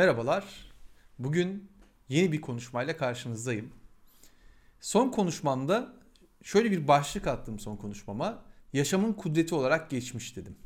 Merhabalar. 0.00 0.44
Bugün 1.18 1.70
yeni 2.08 2.32
bir 2.32 2.40
konuşmayla 2.40 2.96
karşınızdayım. 2.96 3.70
Son 4.80 5.08
konuşmamda 5.08 5.92
şöyle 6.42 6.70
bir 6.70 6.88
başlık 6.88 7.26
attım 7.26 7.58
son 7.58 7.76
konuşmama. 7.76 8.42
Yaşamın 8.72 9.12
kudreti 9.12 9.54
olarak 9.54 9.90
geçmiş 9.90 10.36
dedim. 10.36 10.56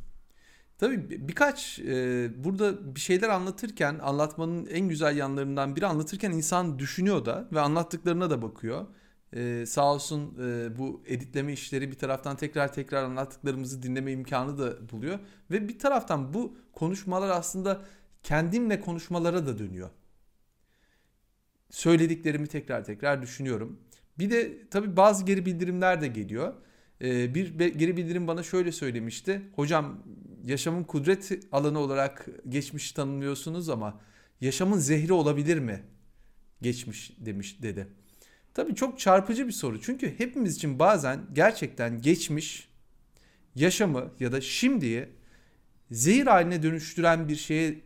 Tabii 0.79 1.29
birkaç 1.29 1.79
e, 1.79 2.31
burada 2.45 2.95
bir 2.95 3.01
şeyler 3.01 3.29
anlatırken 3.29 3.99
anlatmanın 4.03 4.67
en 4.67 4.89
güzel 4.89 5.17
yanlarından 5.17 5.77
biri 5.77 5.87
anlatırken 5.87 6.31
insan 6.31 6.79
düşünüyor 6.79 7.25
da 7.25 7.49
ve 7.53 7.61
anlattıklarına 7.61 8.31
da 8.31 8.43
bakıyor. 8.43 8.87
E, 9.33 9.67
sağ 9.67 9.93
olsun 9.95 10.39
e, 10.43 10.79
bu 10.79 11.03
editleme 11.07 11.53
işleri 11.53 11.91
bir 11.91 11.99
taraftan 11.99 12.37
tekrar 12.37 12.73
tekrar 12.73 13.05
anlattıklarımızı 13.05 13.83
dinleme 13.83 14.13
imkanı 14.13 14.59
da 14.59 14.91
buluyor. 14.91 15.19
Ve 15.51 15.69
bir 15.69 15.79
taraftan 15.79 16.35
bu 16.35 16.57
konuşmalar 16.73 17.31
aslında 17.31 17.85
kendimle 18.25 18.81
konuşmalara 18.81 19.47
da 19.47 19.59
dönüyor. 19.59 19.91
Söylediklerimi 21.71 22.47
tekrar 22.47 22.85
tekrar 22.85 23.23
düşünüyorum. 23.23 23.81
Bir 24.19 24.31
de 24.31 24.69
tabii 24.69 24.97
bazı 24.97 25.25
geri 25.25 25.47
bildirimler 25.47 26.01
de 26.01 26.09
geliyor. 26.09 26.55
Ee, 27.03 27.35
bir 27.35 27.59
geri 27.59 27.97
bildirim 27.97 28.27
bana 28.27 28.43
şöyle 28.43 28.73
söylemişti. 28.73 29.43
Hocam 29.55 30.03
yaşamın 30.45 30.85
kudret 30.85 31.39
alanı 31.53 31.79
olarak 31.79 32.27
geçmiş 32.49 32.93
tanımlıyorsunuz 32.93 33.69
ama 33.69 34.01
yaşamın 34.41 34.79
zehri 34.79 35.13
olabilir 35.13 35.59
mi? 35.59 35.83
Geçmiş 36.63 37.17
demiş 37.19 37.63
dedi. 37.63 37.89
Tabii 38.55 38.75
çok 38.75 38.99
çarpıcı 38.99 39.47
bir 39.47 39.53
soru. 39.53 39.81
Çünkü 39.81 40.19
hepimiz 40.19 40.57
için 40.57 40.79
bazen 40.79 41.21
gerçekten 41.33 42.03
geçmiş 42.03 42.69
yaşamı 43.55 44.11
ya 44.21 44.33
da 44.33 44.41
şimdiyi 44.41 45.09
zehir 45.91 46.27
haline 46.27 46.63
dönüştüren 46.63 47.29
bir 47.29 47.37
şeye 47.37 47.84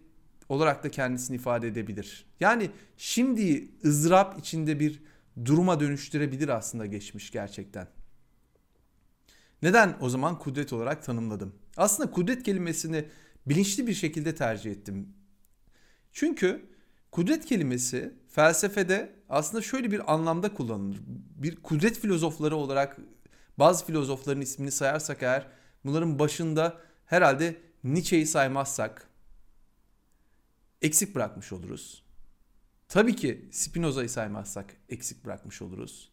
olarak 0.49 0.85
da 0.85 0.91
kendisini 0.91 1.37
ifade 1.37 1.69
edebilir. 1.69 2.27
Yani 2.41 2.71
şimdi 2.97 3.69
ızdırap 3.85 4.39
içinde 4.39 4.81
bir 4.81 5.03
duruma 5.45 5.81
dönüştürebilir 5.81 6.49
aslında 6.49 6.87
geçmiş 6.87 7.31
gerçekten. 7.31 7.89
Neden 9.63 9.97
o 10.01 10.09
zaman 10.09 10.39
kudret 10.39 10.73
olarak 10.73 11.03
tanımladım? 11.03 11.55
Aslında 11.77 12.11
kudret 12.11 12.43
kelimesini 12.43 13.05
bilinçli 13.47 13.87
bir 13.87 13.95
şekilde 13.95 14.35
tercih 14.35 14.71
ettim. 14.71 15.09
Çünkü 16.13 16.69
kudret 17.11 17.45
kelimesi 17.45 18.15
felsefede 18.29 19.13
aslında 19.29 19.63
şöyle 19.63 19.91
bir 19.91 20.13
anlamda 20.13 20.55
kullanılır. 20.55 21.01
Bir 21.37 21.57
kudret 21.57 21.99
filozofları 21.99 22.57
olarak 22.57 22.97
bazı 23.59 23.85
filozofların 23.85 24.41
ismini 24.41 24.71
sayarsak 24.71 25.23
eğer 25.23 25.47
bunların 25.85 26.19
başında 26.19 26.79
herhalde 27.07 27.57
Nietzsche'yi 27.85 28.27
saymazsak 28.27 29.08
eksik 30.83 31.15
bırakmış 31.15 31.53
oluruz. 31.53 32.03
Tabii 32.89 33.17
ki 33.17 33.49
Spinoza'yı 33.53 34.11
saymazsak 34.11 34.77
eksik 34.89 35.25
bırakmış 35.25 35.63
oluruz. 35.63 36.13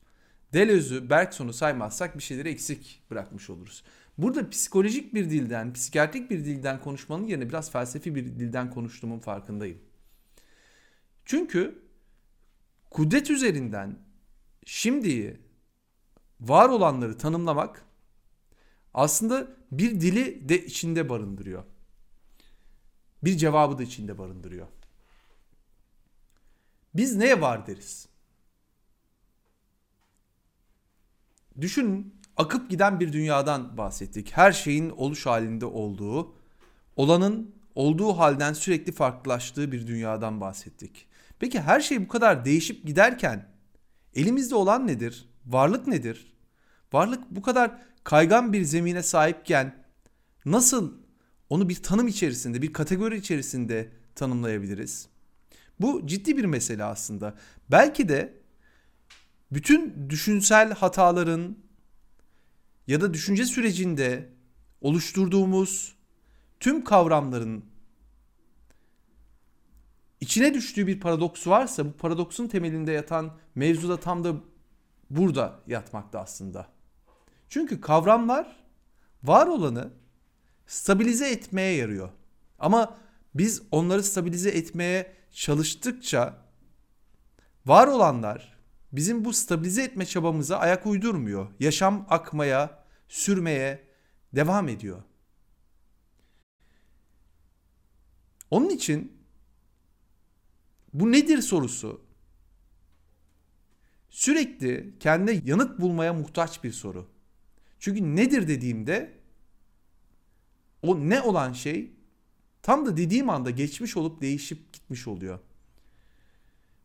Deleuze'ü, 0.53 1.09
Bergson'u 1.09 1.53
saymazsak 1.53 2.17
bir 2.17 2.23
şeyleri 2.23 2.49
eksik 2.49 3.01
bırakmış 3.11 3.49
oluruz. 3.49 3.83
Burada 4.17 4.49
psikolojik 4.49 5.13
bir 5.13 5.29
dilden, 5.29 5.73
psikiyatrik 5.73 6.31
bir 6.31 6.45
dilden 6.45 6.81
konuşmanın 6.81 7.27
yerine 7.27 7.49
biraz 7.49 7.71
felsefi 7.71 8.15
bir 8.15 8.25
dilden 8.25 8.69
konuştuğumun 8.69 9.19
farkındayım. 9.19 9.77
Çünkü 11.25 11.83
kudret 12.89 13.29
üzerinden 13.29 13.99
şimdiyi, 14.65 15.37
var 16.39 16.69
olanları 16.69 17.17
tanımlamak 17.17 17.85
aslında 18.93 19.47
bir 19.71 20.01
dili 20.01 20.49
de 20.49 20.65
içinde 20.65 21.09
barındırıyor 21.09 21.63
bir 23.23 23.37
cevabı 23.37 23.77
da 23.77 23.83
içinde 23.83 24.17
barındırıyor. 24.17 24.67
Biz 26.95 27.15
neye 27.15 27.41
var 27.41 27.67
deriz? 27.67 28.07
Düşünün 31.61 32.15
akıp 32.37 32.69
giden 32.69 32.99
bir 32.99 33.13
dünyadan 33.13 33.77
bahsettik. 33.77 34.31
Her 34.37 34.51
şeyin 34.51 34.89
oluş 34.89 35.25
halinde 35.25 35.65
olduğu, 35.65 36.35
olanın 36.95 37.55
olduğu 37.75 38.17
halden 38.17 38.53
sürekli 38.53 38.91
farklılaştığı 38.91 39.71
bir 39.71 39.87
dünyadan 39.87 40.41
bahsettik. 40.41 41.07
Peki 41.39 41.61
her 41.61 41.79
şey 41.79 42.03
bu 42.03 42.07
kadar 42.07 42.45
değişip 42.45 42.85
giderken 42.85 43.49
elimizde 44.15 44.55
olan 44.55 44.87
nedir? 44.87 45.29
Varlık 45.45 45.87
nedir? 45.87 46.33
Varlık 46.93 47.31
bu 47.31 47.41
kadar 47.41 47.81
kaygan 48.03 48.53
bir 48.53 48.63
zemine 48.63 49.03
sahipken 49.03 49.85
nasıl 50.45 51.04
onu 51.49 51.69
bir 51.69 51.75
tanım 51.75 52.07
içerisinde, 52.07 52.61
bir 52.61 52.73
kategori 52.73 53.17
içerisinde 53.17 53.89
tanımlayabiliriz. 54.15 55.07
Bu 55.79 56.07
ciddi 56.07 56.37
bir 56.37 56.45
mesele 56.45 56.83
aslında. 56.83 57.35
Belki 57.71 58.09
de 58.09 58.33
bütün 59.51 60.09
düşünsel 60.09 60.73
hataların 60.73 61.57
ya 62.87 63.01
da 63.01 63.13
düşünce 63.13 63.45
sürecinde 63.45 64.29
oluşturduğumuz 64.81 65.95
tüm 66.59 66.83
kavramların 66.83 67.65
içine 70.21 70.53
düştüğü 70.53 70.87
bir 70.87 70.99
paradoks 70.99 71.47
varsa 71.47 71.85
bu 71.85 71.91
paradoksun 71.91 72.47
temelinde 72.47 72.91
yatan 72.91 73.37
mevzu 73.55 73.89
da 73.89 73.99
tam 73.99 74.23
da 74.23 74.35
burada 75.09 75.59
yatmakta 75.67 76.19
aslında. 76.19 76.67
Çünkü 77.49 77.81
kavramlar 77.81 78.55
var 79.23 79.47
olanı 79.47 79.89
stabilize 80.67 81.29
etmeye 81.29 81.75
yarıyor. 81.75 82.09
Ama 82.59 82.97
biz 83.35 83.61
onları 83.71 84.03
stabilize 84.03 84.49
etmeye 84.49 85.13
çalıştıkça 85.31 86.45
var 87.65 87.87
olanlar 87.87 88.57
bizim 88.91 89.25
bu 89.25 89.33
stabilize 89.33 89.83
etme 89.83 90.05
çabamıza 90.05 90.57
ayak 90.57 90.85
uydurmuyor. 90.85 91.47
Yaşam 91.59 92.05
akmaya, 92.09 92.85
sürmeye 93.07 93.87
devam 94.35 94.67
ediyor. 94.67 95.03
Onun 98.51 98.69
için 98.69 99.17
bu 100.93 101.11
nedir 101.11 101.41
sorusu 101.41 102.05
sürekli 104.09 104.93
kendine 104.99 105.41
yanıt 105.45 105.79
bulmaya 105.79 106.13
muhtaç 106.13 106.63
bir 106.63 106.71
soru. 106.71 107.09
Çünkü 107.79 108.15
nedir 108.15 108.47
dediğimde 108.47 109.24
o 110.85 111.09
ne 111.09 111.21
olan 111.21 111.53
şey 111.53 111.91
tam 112.61 112.85
da 112.85 112.97
dediğim 112.97 113.29
anda 113.29 113.49
geçmiş 113.49 113.97
olup 113.97 114.21
değişip 114.21 114.73
gitmiş 114.73 115.07
oluyor. 115.07 115.39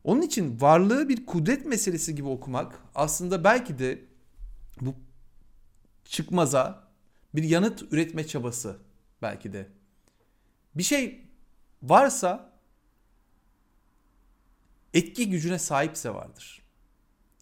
Onun 0.05 0.23
için 0.23 0.61
varlığı 0.61 1.09
bir 1.09 1.27
kudret 1.27 1.67
meselesi 1.67 2.15
gibi 2.15 2.29
okumak 2.29 2.83
aslında 2.95 3.45
belki 3.45 3.79
de 3.79 4.05
bu 4.81 4.95
çıkmaza 6.05 6.89
bir 7.35 7.43
yanıt 7.43 7.83
üretme 7.93 8.27
çabası 8.27 8.79
belki 9.23 9.53
de. 9.53 9.69
Bir 10.75 10.83
şey 10.83 11.25
varsa 11.83 12.53
etki 14.95 15.31
gücüne 15.31 15.59
sahipse 15.59 16.15
vardır. 16.15 16.63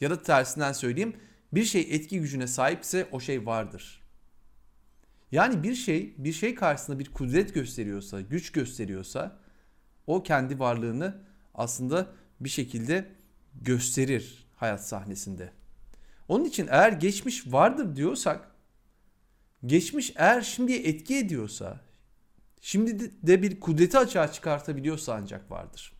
Ya 0.00 0.10
da 0.10 0.22
tersinden 0.22 0.72
söyleyeyim 0.72 1.16
bir 1.52 1.64
şey 1.64 1.80
etki 1.90 2.20
gücüne 2.20 2.46
sahipse 2.46 3.08
o 3.12 3.20
şey 3.20 3.46
vardır. 3.46 3.97
Yani 5.32 5.62
bir 5.62 5.74
şey 5.74 6.14
bir 6.18 6.32
şey 6.32 6.54
karşısında 6.54 6.98
bir 6.98 7.12
kudret 7.12 7.54
gösteriyorsa, 7.54 8.20
güç 8.20 8.52
gösteriyorsa 8.52 9.38
o 10.06 10.22
kendi 10.22 10.58
varlığını 10.58 11.20
aslında 11.54 12.06
bir 12.40 12.48
şekilde 12.48 13.10
gösterir 13.62 14.46
hayat 14.56 14.86
sahnesinde. 14.86 15.52
Onun 16.28 16.44
için 16.44 16.66
eğer 16.70 16.92
geçmiş 16.92 17.52
vardır 17.52 17.96
diyorsak 17.96 18.50
geçmiş 19.66 20.12
eğer 20.16 20.40
şimdiye 20.40 20.78
etki 20.78 21.16
ediyorsa 21.16 21.80
şimdi 22.60 23.12
de 23.26 23.42
bir 23.42 23.60
kudreti 23.60 23.98
açığa 23.98 24.32
çıkartabiliyorsa 24.32 25.14
ancak 25.14 25.50
vardır. 25.50 25.92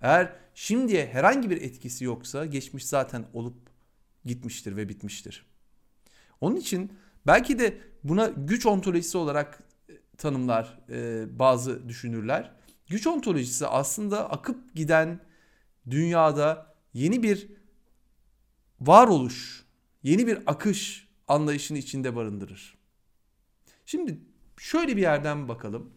Eğer 0.00 0.32
şimdiye 0.54 1.06
herhangi 1.06 1.50
bir 1.50 1.62
etkisi 1.62 2.04
yoksa 2.04 2.46
geçmiş 2.46 2.86
zaten 2.86 3.24
olup 3.32 3.56
gitmiştir 4.24 4.76
ve 4.76 4.88
bitmiştir. 4.88 5.46
Onun 6.40 6.56
için 6.56 6.92
belki 7.26 7.58
de 7.58 7.78
Buna 8.04 8.26
güç 8.26 8.66
ontolojisi 8.66 9.18
olarak 9.18 9.62
e, 9.88 9.92
tanımlar 10.18 10.78
e, 10.88 11.26
bazı 11.38 11.88
düşünürler. 11.88 12.52
Güç 12.88 13.06
ontolojisi 13.06 13.66
aslında 13.66 14.30
akıp 14.30 14.74
giden 14.74 15.20
dünyada 15.90 16.74
yeni 16.94 17.22
bir 17.22 17.48
varoluş, 18.80 19.64
yeni 20.02 20.26
bir 20.26 20.38
akış 20.46 21.08
anlayışını 21.28 21.78
içinde 21.78 22.16
barındırır. 22.16 22.78
Şimdi 23.86 24.18
şöyle 24.58 24.96
bir 24.96 25.02
yerden 25.02 25.48
bakalım. 25.48 25.92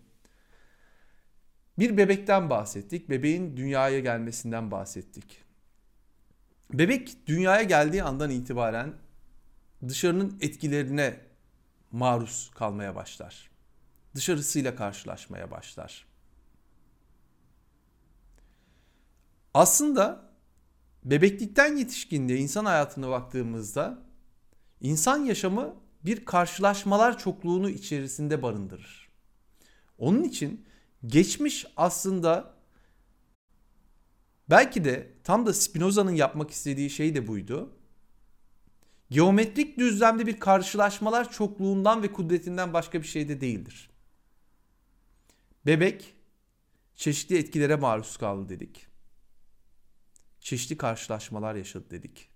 Bir 1.80 1.98
bebekten 1.98 2.50
bahsettik. 2.50 3.10
Bebeğin 3.10 3.58
dünyaya 3.58 4.00
gelmesinden 4.00 4.72
bahsettik. 4.72 5.42
Bebek 6.74 7.28
dünyaya 7.28 7.64
geldiği 7.64 8.04
andan 8.04 8.30
itibaren 8.30 8.94
dışarının 9.88 10.38
etkilerine 10.42 11.20
maruz 11.96 12.52
kalmaya 12.56 12.96
başlar. 12.96 13.50
Dışarısıyla 14.16 14.76
karşılaşmaya 14.76 15.52
başlar. 15.52 16.06
Aslında 19.54 20.32
bebeklikten 21.04 21.76
yetişkinliğe 21.76 22.40
insan 22.40 22.66
hayatına 22.66 23.10
baktığımızda 23.10 24.00
insan 24.82 25.18
yaşamı 25.18 25.76
bir 26.06 26.26
karşılaşmalar 26.26 27.18
çokluğunu 27.18 27.70
içerisinde 27.70 28.42
barındırır. 28.42 29.10
Onun 29.98 30.24
için 30.24 30.66
geçmiş 31.06 31.66
aslında 31.78 32.54
belki 34.50 34.84
de 34.84 35.14
tam 35.24 35.46
da 35.46 35.54
Spinoza'nın 35.54 36.12
yapmak 36.12 36.52
istediği 36.52 36.90
şey 36.90 37.16
de 37.16 37.28
buydu. 37.28 37.78
Geometrik 39.10 39.80
düzlemde 39.80 40.28
bir 40.28 40.40
karşılaşmalar 40.40 41.32
çokluğundan 41.32 42.04
ve 42.04 42.14
kudretinden 42.14 42.74
başka 42.74 43.02
bir 43.02 43.08
şey 43.08 43.30
de 43.30 43.42
değildir. 43.42 43.90
Bebek 45.66 46.16
çeşitli 46.96 47.38
etkilere 47.38 47.76
maruz 47.76 48.18
kaldı 48.18 48.50
dedik. 48.50 48.88
Çeşitli 50.40 50.78
karşılaşmalar 50.78 51.56
yaşadı 51.56 51.86
dedik. 51.90 52.30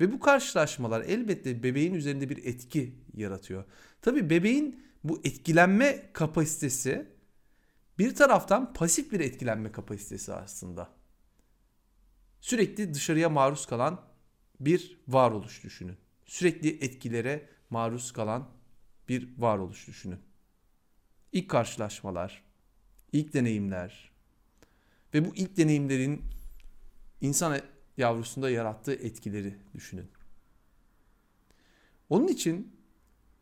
Ve 0.00 0.12
bu 0.12 0.20
karşılaşmalar 0.20 1.00
elbette 1.00 1.62
bebeğin 1.62 1.94
üzerinde 1.94 2.28
bir 2.28 2.44
etki 2.44 2.94
yaratıyor. 3.14 3.64
Tabi 4.02 4.30
bebeğin 4.30 4.86
bu 5.04 5.20
etkilenme 5.24 6.10
kapasitesi 6.12 7.06
bir 7.98 8.14
taraftan 8.14 8.72
pasif 8.72 9.12
bir 9.12 9.20
etkilenme 9.20 9.72
kapasitesi 9.72 10.34
aslında. 10.34 10.90
Sürekli 12.40 12.94
dışarıya 12.94 13.28
maruz 13.28 13.66
kalan 13.66 14.00
bir 14.60 15.00
varoluş 15.08 15.64
düşünün. 15.64 15.96
Sürekli 16.26 16.84
etkilere 16.84 17.48
maruz 17.70 18.12
kalan 18.12 18.48
bir 19.08 19.28
varoluş 19.38 19.86
düşünün. 19.86 20.20
İlk 21.32 21.50
karşılaşmalar, 21.50 22.42
ilk 23.12 23.34
deneyimler 23.34 24.10
ve 25.14 25.24
bu 25.24 25.36
ilk 25.36 25.56
deneyimlerin 25.56 26.22
insan 27.20 27.60
yavrusunda 27.96 28.50
yarattığı 28.50 28.94
etkileri 28.94 29.54
düşünün. 29.74 30.10
Onun 32.08 32.28
için 32.28 32.76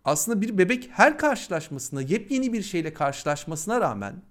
aslında 0.04 0.40
bir 0.40 0.58
bebek 0.58 0.90
her 0.90 1.18
karşılaşmasında 1.18 2.02
yepyeni 2.02 2.52
bir 2.52 2.62
şeyle 2.62 2.94
karşılaşmasına 2.94 3.80
rağmen 3.80 4.22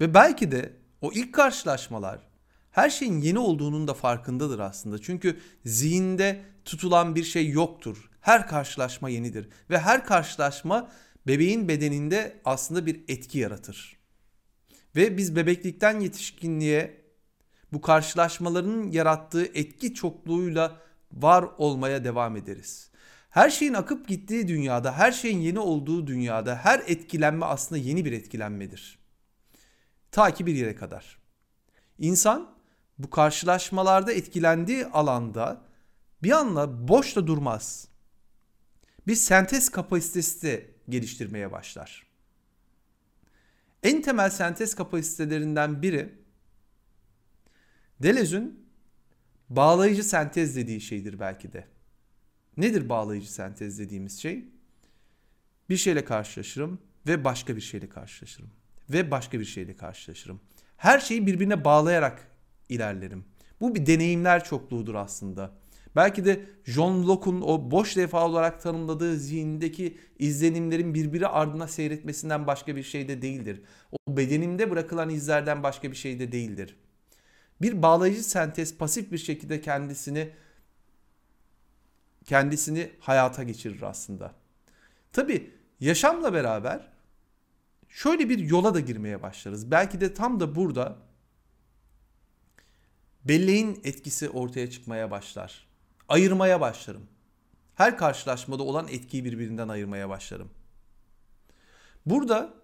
ve 0.00 0.14
belki 0.14 0.50
de 0.50 0.76
o 1.00 1.12
ilk 1.12 1.34
karşılaşmalar 1.34 2.29
her 2.70 2.90
şeyin 2.90 3.20
yeni 3.20 3.38
olduğunun 3.38 3.88
da 3.88 3.94
farkındadır 3.94 4.58
aslında. 4.58 4.98
Çünkü 4.98 5.40
zihinde 5.64 6.42
tutulan 6.64 7.14
bir 7.14 7.24
şey 7.24 7.48
yoktur. 7.48 8.10
Her 8.20 8.48
karşılaşma 8.48 9.08
yenidir 9.08 9.48
ve 9.70 9.78
her 9.78 10.04
karşılaşma 10.04 10.90
bebeğin 11.26 11.68
bedeninde 11.68 12.40
aslında 12.44 12.86
bir 12.86 13.00
etki 13.08 13.38
yaratır. 13.38 13.96
Ve 14.96 15.16
biz 15.16 15.36
bebeklikten 15.36 16.00
yetişkinliğe 16.00 17.00
bu 17.72 17.80
karşılaşmaların 17.80 18.90
yarattığı 18.90 19.44
etki 19.44 19.94
çokluğuyla 19.94 20.76
var 21.12 21.44
olmaya 21.58 22.04
devam 22.04 22.36
ederiz. 22.36 22.90
Her 23.30 23.50
şeyin 23.50 23.74
akıp 23.74 24.08
gittiği 24.08 24.48
dünyada, 24.48 24.98
her 24.98 25.12
şeyin 25.12 25.38
yeni 25.38 25.58
olduğu 25.58 26.06
dünyada 26.06 26.56
her 26.56 26.82
etkilenme 26.86 27.46
aslında 27.46 27.80
yeni 27.80 28.04
bir 28.04 28.12
etkilenmedir. 28.12 28.98
Ta 30.12 30.34
ki 30.34 30.46
bir 30.46 30.54
yere 30.54 30.74
kadar. 30.74 31.18
İnsan 31.98 32.59
bu 33.02 33.10
karşılaşmalarda 33.10 34.12
etkilendiği 34.12 34.86
alanda 34.86 35.62
bir 36.22 36.30
anla 36.30 36.88
boşta 36.88 37.26
durmaz. 37.26 37.88
Bir 39.06 39.14
sentez 39.14 39.68
kapasitesi 39.68 40.42
de 40.42 40.70
geliştirmeye 40.88 41.52
başlar. 41.52 42.06
En 43.82 44.02
temel 44.02 44.30
sentez 44.30 44.74
kapasitelerinden 44.74 45.82
biri 45.82 46.14
Deleuze'ün 48.02 48.66
bağlayıcı 49.48 50.04
sentez 50.04 50.56
dediği 50.56 50.80
şeydir 50.80 51.20
belki 51.20 51.52
de. 51.52 51.66
Nedir 52.56 52.88
bağlayıcı 52.88 53.32
sentez 53.32 53.78
dediğimiz 53.78 54.20
şey? 54.20 54.44
Bir 55.70 55.76
şeyle 55.76 56.04
karşılaşırım 56.04 56.78
ve 57.06 57.24
başka 57.24 57.56
bir 57.56 57.60
şeyle 57.60 57.88
karşılaşırım 57.88 58.50
ve 58.90 59.10
başka 59.10 59.40
bir 59.40 59.44
şeyle 59.44 59.76
karşılaşırım. 59.76 60.40
Her 60.76 61.00
şeyi 61.00 61.26
birbirine 61.26 61.64
bağlayarak 61.64 62.29
ilerlerim. 62.70 63.24
Bu 63.60 63.74
bir 63.74 63.86
deneyimler 63.86 64.44
çokluğudur 64.44 64.94
aslında. 64.94 65.60
Belki 65.96 66.24
de 66.24 66.46
John 66.64 67.08
Locke'un 67.08 67.40
o 67.40 67.70
boş 67.70 67.96
defa 67.96 68.26
olarak 68.26 68.62
tanımladığı 68.62 69.16
zihindeki 69.16 69.98
izlenimlerin 70.18 70.94
birbiri 70.94 71.26
ardına 71.26 71.68
seyretmesinden 71.68 72.46
başka 72.46 72.76
bir 72.76 72.82
şey 72.82 73.08
de 73.08 73.22
değildir. 73.22 73.62
O 73.92 74.16
bedenimde 74.16 74.70
bırakılan 74.70 75.10
izlerden 75.10 75.62
başka 75.62 75.90
bir 75.90 75.96
şey 75.96 76.18
de 76.20 76.32
değildir. 76.32 76.76
Bir 77.62 77.82
bağlayıcı 77.82 78.24
sentez 78.24 78.78
pasif 78.78 79.12
bir 79.12 79.18
şekilde 79.18 79.60
kendisini 79.60 80.30
kendisini 82.24 82.90
hayata 83.00 83.42
geçirir 83.42 83.82
aslında. 83.82 84.34
Tabi 85.12 85.50
yaşamla 85.80 86.32
beraber 86.32 86.88
şöyle 87.88 88.28
bir 88.28 88.38
yola 88.38 88.74
da 88.74 88.80
girmeye 88.80 89.22
başlarız. 89.22 89.70
Belki 89.70 90.00
de 90.00 90.14
tam 90.14 90.40
da 90.40 90.54
burada 90.54 91.09
belleğin 93.24 93.80
etkisi 93.84 94.28
ortaya 94.28 94.70
çıkmaya 94.70 95.10
başlar. 95.10 95.66
Ayırmaya 96.08 96.60
başlarım. 96.60 97.02
Her 97.74 97.98
karşılaşmada 97.98 98.62
olan 98.62 98.88
etkiyi 98.88 99.24
birbirinden 99.24 99.68
ayırmaya 99.68 100.08
başlarım. 100.08 100.50
Burada 102.06 102.54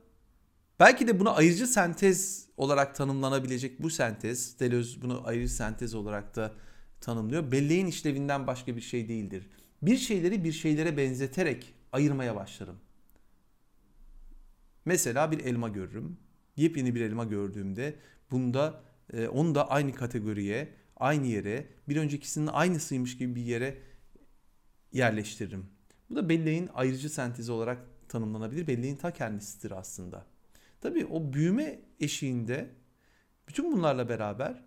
belki 0.81 1.09
de 1.09 1.21
bunu 1.21 1.37
ayırıcı 1.37 1.67
sentez 1.67 2.49
olarak 2.57 2.95
tanımlanabilecek 2.95 3.83
bu 3.83 3.91
sentez, 3.91 4.61
Deleuze 4.61 5.03
bunu 5.03 5.27
ayırıcı 5.27 5.55
sentez 5.55 5.95
olarak 5.95 6.37
da 6.37 6.53
tanımlıyor. 7.01 7.53
Belleğin 7.53 7.87
işlevinden 7.87 8.47
başka 8.47 8.77
bir 8.77 8.81
şey 8.81 9.09
değildir. 9.09 9.51
Bir 9.83 9.97
şeyleri 9.97 10.45
bir 10.45 10.53
şeylere 10.53 10.97
benzeterek 10.97 11.75
ayırmaya 11.93 12.37
başlarım. 12.37 12.77
Mesela 14.85 15.31
bir 15.31 15.45
elma 15.45 15.69
görürüm. 15.69 16.17
Yepyeni 16.57 16.95
bir 16.95 17.01
elma 17.01 17.25
gördüğümde 17.25 17.97
bunda 18.31 18.83
e, 19.13 19.29
onu 19.29 19.55
da 19.55 19.71
aynı 19.71 19.95
kategoriye, 19.95 20.75
aynı 20.97 21.27
yere, 21.27 21.67
bir 21.89 21.97
öncekisinin 21.97 22.47
aynısıymış 22.47 23.19
gibi 23.19 23.35
bir 23.35 23.43
yere 23.43 23.79
yerleştiririm. 24.93 25.67
Bu 26.11 26.17
da 26.17 26.29
belleğin 26.29 26.71
ayrıcı 26.75 27.11
sentezi 27.11 27.53
olarak 27.53 27.79
tanımlanabilir. 28.09 28.67
Belleğin 28.67 28.97
ta 28.97 29.11
kendisidir 29.11 29.71
aslında. 29.71 30.27
Tabii 30.81 31.07
o 31.07 31.33
büyüme 31.33 31.81
eşiğinde 32.01 32.71
bütün 33.49 33.73
bunlarla 33.73 34.09
beraber 34.09 34.63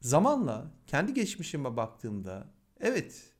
zamanla 0.00 0.70
kendi 0.86 1.14
geçmişime 1.14 1.76
baktığımda 1.76 2.46
evet 2.80 3.32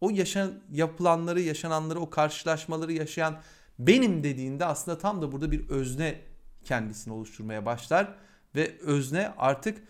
o 0.00 0.10
yaşan 0.10 0.62
yapılanları, 0.72 1.40
yaşananları, 1.40 2.00
o 2.00 2.10
karşılaşmaları 2.10 2.92
yaşayan 2.92 3.40
benim 3.78 4.24
dediğinde 4.24 4.64
aslında 4.64 4.98
tam 4.98 5.22
da 5.22 5.32
burada 5.32 5.52
bir 5.52 5.68
özne 5.68 6.20
kendisini 6.64 7.14
oluşturmaya 7.14 7.66
başlar 7.66 8.14
ve 8.56 8.78
özne 8.80 9.34
artık 9.36 9.82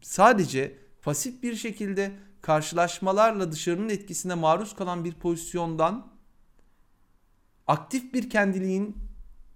sadece 0.00 0.78
pasif 1.02 1.42
bir 1.42 1.56
şekilde 1.56 2.12
karşılaşmalarla 2.42 3.52
dışarının 3.52 3.88
etkisine 3.88 4.34
maruz 4.34 4.74
kalan 4.74 5.04
bir 5.04 5.12
pozisyondan 5.12 6.12
aktif 7.66 8.14
bir 8.14 8.30
kendiliğin 8.30 8.96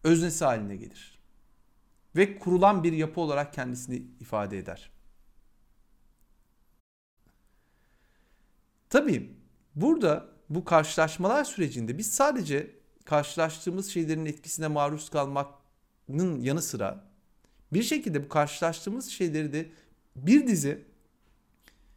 öznesi 0.05 0.45
haline 0.45 0.77
gelir. 0.77 1.19
Ve 2.17 2.39
kurulan 2.39 2.85
bir 2.85 2.93
yapı 2.93 3.21
olarak 3.21 3.55
kendisini 3.55 3.97
ifade 4.21 4.59
eder. 4.59 4.91
Tabii 8.91 9.37
burada 9.75 10.29
bu 10.49 10.65
karşılaşmalar 10.65 11.45
sürecinde 11.45 11.99
biz 11.99 12.13
sadece 12.13 12.71
karşılaştığımız 13.05 13.91
şeylerin 13.91 14.27
etkisine 14.27 14.69
maruz 14.69 15.11
kalmanın 15.11 16.41
yanı 16.41 16.63
sıra 16.63 17.14
bir 17.75 17.83
şekilde 17.83 18.25
bu 18.25 18.29
karşılaştığımız 18.29 19.09
şeyleri 19.09 19.53
de 19.53 19.71
bir 20.17 20.47
dizi 20.47 20.85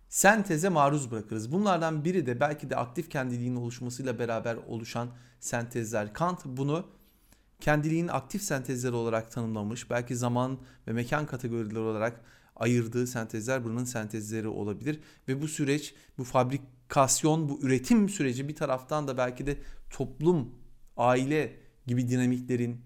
senteze 0.09 0.69
maruz 0.69 1.11
bırakırız. 1.11 1.51
Bunlardan 1.51 2.05
biri 2.05 2.25
de 2.25 2.39
belki 2.39 2.69
de 2.69 2.75
aktif 2.75 3.09
kendiliğin 3.09 3.55
oluşmasıyla 3.55 4.19
beraber 4.19 4.55
oluşan 4.55 5.09
sentezler. 5.39 6.13
Kant 6.13 6.45
bunu 6.45 6.87
kendiliğin 7.59 8.07
aktif 8.07 8.41
sentezleri 8.41 8.93
olarak 8.93 9.31
tanımlamış. 9.31 9.89
Belki 9.89 10.15
zaman 10.15 10.59
ve 10.87 10.93
mekan 10.93 11.25
kategorileri 11.25 11.79
olarak 11.79 12.21
ayırdığı 12.55 13.07
sentezler 13.07 13.63
bunun 13.63 13.83
sentezleri 13.83 14.47
olabilir. 14.47 14.99
Ve 15.27 15.41
bu 15.41 15.47
süreç, 15.47 15.95
bu 16.17 16.23
fabrikasyon, 16.23 17.49
bu 17.49 17.59
üretim 17.61 18.09
süreci 18.09 18.47
bir 18.47 18.55
taraftan 18.55 19.07
da 19.07 19.17
belki 19.17 19.47
de 19.47 19.57
toplum, 19.89 20.55
aile 20.97 21.59
gibi 21.87 22.09
dinamiklerin 22.09 22.81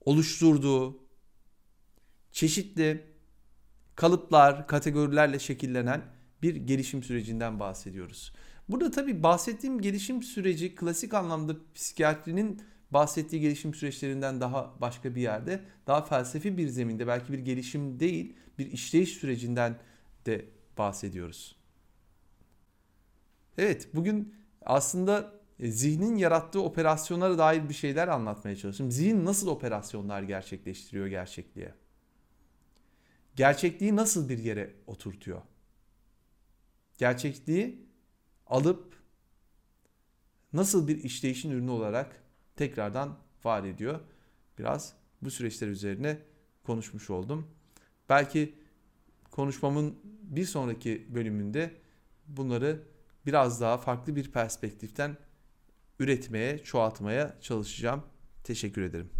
oluşturduğu 0.00 0.99
çeşitli 2.32 3.04
kalıplar, 3.96 4.66
kategorilerle 4.66 5.38
şekillenen 5.38 6.02
bir 6.42 6.56
gelişim 6.56 7.02
sürecinden 7.02 7.60
bahsediyoruz. 7.60 8.32
Burada 8.68 8.90
tabii 8.90 9.22
bahsettiğim 9.22 9.80
gelişim 9.80 10.22
süreci 10.22 10.74
klasik 10.74 11.14
anlamda 11.14 11.56
psikiyatrinin 11.74 12.62
bahsettiği 12.90 13.42
gelişim 13.42 13.74
süreçlerinden 13.74 14.40
daha 14.40 14.74
başka 14.80 15.14
bir 15.14 15.20
yerde, 15.20 15.64
daha 15.86 16.04
felsefi 16.04 16.58
bir 16.58 16.68
zeminde 16.68 17.06
belki 17.06 17.32
bir 17.32 17.38
gelişim 17.38 18.00
değil, 18.00 18.36
bir 18.58 18.72
işleyiş 18.72 19.12
sürecinden 19.12 19.78
de 20.26 20.44
bahsediyoruz. 20.78 21.56
Evet, 23.58 23.88
bugün 23.94 24.34
aslında 24.66 25.32
e, 25.58 25.70
zihnin 25.70 26.16
yarattığı 26.16 26.62
operasyonlara 26.62 27.38
dair 27.38 27.68
bir 27.68 27.74
şeyler 27.74 28.08
anlatmaya 28.08 28.56
çalışıyorum. 28.56 28.92
Zihin 28.92 29.24
nasıl 29.24 29.48
operasyonlar 29.48 30.22
gerçekleştiriyor 30.22 31.06
gerçekliğe? 31.06 31.74
Gerçekliği 33.40 33.96
nasıl 33.96 34.28
bir 34.28 34.38
yere 34.38 34.74
oturtuyor? 34.86 35.42
Gerçekliği 36.98 37.86
alıp 38.46 38.96
nasıl 40.52 40.88
bir 40.88 41.04
işleyişin 41.04 41.50
ürünü 41.50 41.70
olarak 41.70 42.22
tekrardan 42.56 43.18
var 43.44 43.64
ediyor? 43.64 44.00
Biraz 44.58 44.92
bu 45.22 45.30
süreçler 45.30 45.68
üzerine 45.68 46.18
konuşmuş 46.62 47.10
oldum. 47.10 47.50
Belki 48.08 48.54
konuşmamın 49.30 49.98
bir 50.22 50.44
sonraki 50.44 51.14
bölümünde 51.14 51.74
bunları 52.26 52.82
biraz 53.26 53.60
daha 53.60 53.78
farklı 53.78 54.16
bir 54.16 54.32
perspektiften 54.32 55.16
üretmeye, 55.98 56.58
çoğaltmaya 56.58 57.40
çalışacağım. 57.40 58.02
Teşekkür 58.44 58.82
ederim. 58.82 59.19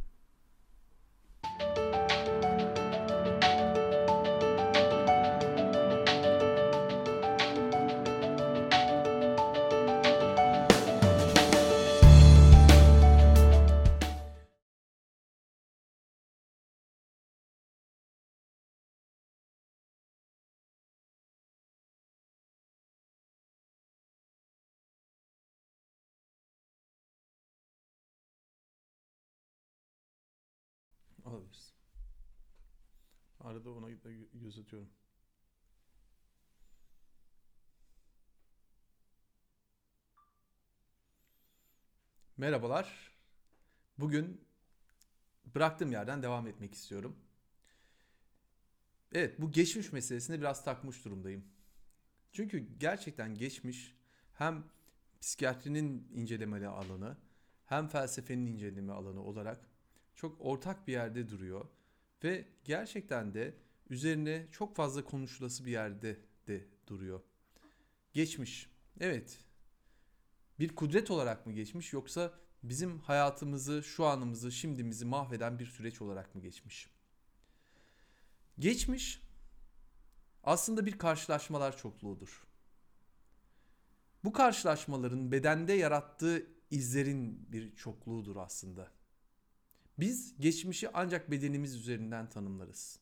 Arada 33.70 33.86
ona 33.86 34.04
da 34.04 34.10
göz 34.32 34.58
atıyorum. 34.58 34.90
Merhabalar. 42.36 43.10
Bugün 43.98 44.40
bıraktığım 45.54 45.92
yerden 45.92 46.22
devam 46.22 46.46
etmek 46.46 46.74
istiyorum. 46.74 47.16
Evet, 49.12 49.40
bu 49.40 49.52
geçmiş 49.52 49.92
meselesine 49.92 50.40
biraz 50.40 50.64
takmış 50.64 51.04
durumdayım. 51.04 51.44
Çünkü 52.32 52.78
gerçekten 52.78 53.34
geçmiş 53.34 53.96
hem 54.32 54.64
psikiyatrinin 55.20 56.08
incelemeli 56.14 56.68
alanı 56.68 57.16
hem 57.66 57.88
felsefenin 57.88 58.46
inceleme 58.46 58.92
alanı 58.92 59.22
olarak 59.22 59.60
çok 60.14 60.40
ortak 60.40 60.88
bir 60.88 60.92
yerde 60.92 61.28
duruyor 61.28 61.68
ve 62.24 62.44
gerçekten 62.64 63.34
de 63.34 63.54
üzerine 63.90 64.46
çok 64.52 64.76
fazla 64.76 65.04
konuşulası 65.04 65.66
bir 65.66 65.70
yerde 65.70 66.18
de 66.46 66.66
duruyor. 66.86 67.20
Geçmiş. 68.12 68.70
Evet. 69.00 69.38
Bir 70.58 70.74
kudret 70.74 71.10
olarak 71.10 71.46
mı 71.46 71.52
geçmiş 71.52 71.92
yoksa 71.92 72.32
bizim 72.62 72.98
hayatımızı, 72.98 73.82
şu 73.82 74.04
anımızı, 74.04 74.52
şimdimizi 74.52 75.04
mahveden 75.04 75.58
bir 75.58 75.66
süreç 75.66 76.02
olarak 76.02 76.34
mı 76.34 76.40
geçmiş? 76.40 76.90
Geçmiş 78.58 79.22
aslında 80.44 80.86
bir 80.86 80.98
karşılaşmalar 80.98 81.76
çokluğudur. 81.76 82.46
Bu 84.24 84.32
karşılaşmaların 84.32 85.32
bedende 85.32 85.72
yarattığı 85.72 86.46
izlerin 86.70 87.52
bir 87.52 87.76
çokluğudur 87.76 88.36
aslında. 88.36 88.90
Biz 90.00 90.34
geçmişi 90.40 90.88
ancak 90.94 91.30
bedenimiz 91.30 91.76
üzerinden 91.76 92.30
tanımlarız. 92.30 92.98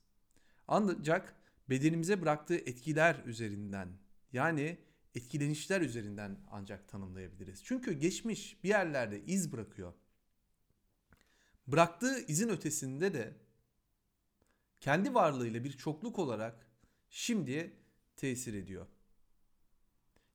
Ancak 0.68 1.34
bedenimize 1.70 2.22
bıraktığı 2.22 2.56
etkiler 2.56 3.22
üzerinden 3.24 3.88
yani 4.32 4.78
etkilenişler 5.14 5.80
üzerinden 5.80 6.38
ancak 6.50 6.88
tanımlayabiliriz. 6.88 7.64
Çünkü 7.64 7.92
geçmiş 7.92 8.64
bir 8.64 8.68
yerlerde 8.68 9.24
iz 9.24 9.52
bırakıyor. 9.52 9.92
Bıraktığı 11.66 12.26
izin 12.26 12.48
ötesinde 12.48 13.14
de 13.14 13.36
kendi 14.80 15.14
varlığıyla 15.14 15.64
bir 15.64 15.72
çokluk 15.72 16.18
olarak 16.18 16.66
şimdiye 17.10 17.72
tesir 18.16 18.54
ediyor. 18.54 18.86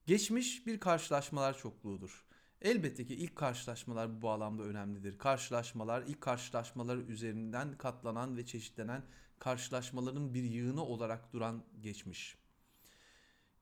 Geçmiş 0.06 0.66
bir 0.66 0.80
karşılaşmalar 0.80 1.58
çokluğudur. 1.58 2.24
Elbette 2.64 3.06
ki 3.06 3.14
ilk 3.14 3.36
karşılaşmalar 3.36 4.16
bu 4.16 4.22
bağlamda 4.22 4.62
önemlidir. 4.62 5.18
Karşılaşmalar, 5.18 6.02
ilk 6.02 6.20
karşılaşmalar 6.20 6.96
üzerinden 6.96 7.78
katlanan 7.78 8.36
ve 8.36 8.46
çeşitlenen 8.46 9.02
karşılaşmaların 9.38 10.34
bir 10.34 10.42
yığını 10.42 10.84
olarak 10.84 11.32
duran 11.32 11.64
geçmiş. 11.80 12.38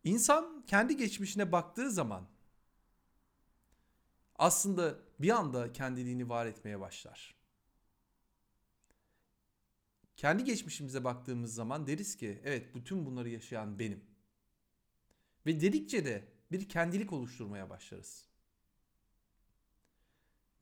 İnsan 0.05 0.65
kendi 0.67 0.97
geçmişine 0.97 1.53
baktığı 1.53 1.91
zaman 1.91 2.29
aslında 4.37 4.99
bir 5.19 5.31
anda 5.31 5.73
kendiliğini 5.73 6.29
var 6.29 6.47
etmeye 6.47 6.81
başlar. 6.81 7.35
Kendi 10.17 10.45
geçmişimize 10.45 11.05
baktığımız 11.05 11.55
zaman 11.55 11.87
deriz 11.87 12.17
ki 12.17 12.41
evet 12.45 12.75
bütün 12.75 13.07
bunları 13.07 13.29
yaşayan 13.29 13.79
benim. 13.79 14.05
Ve 15.47 15.61
dedikçe 15.61 16.05
de 16.05 16.29
bir 16.53 16.69
kendilik 16.69 17.13
oluşturmaya 17.13 17.71
başlarız. 17.71 18.32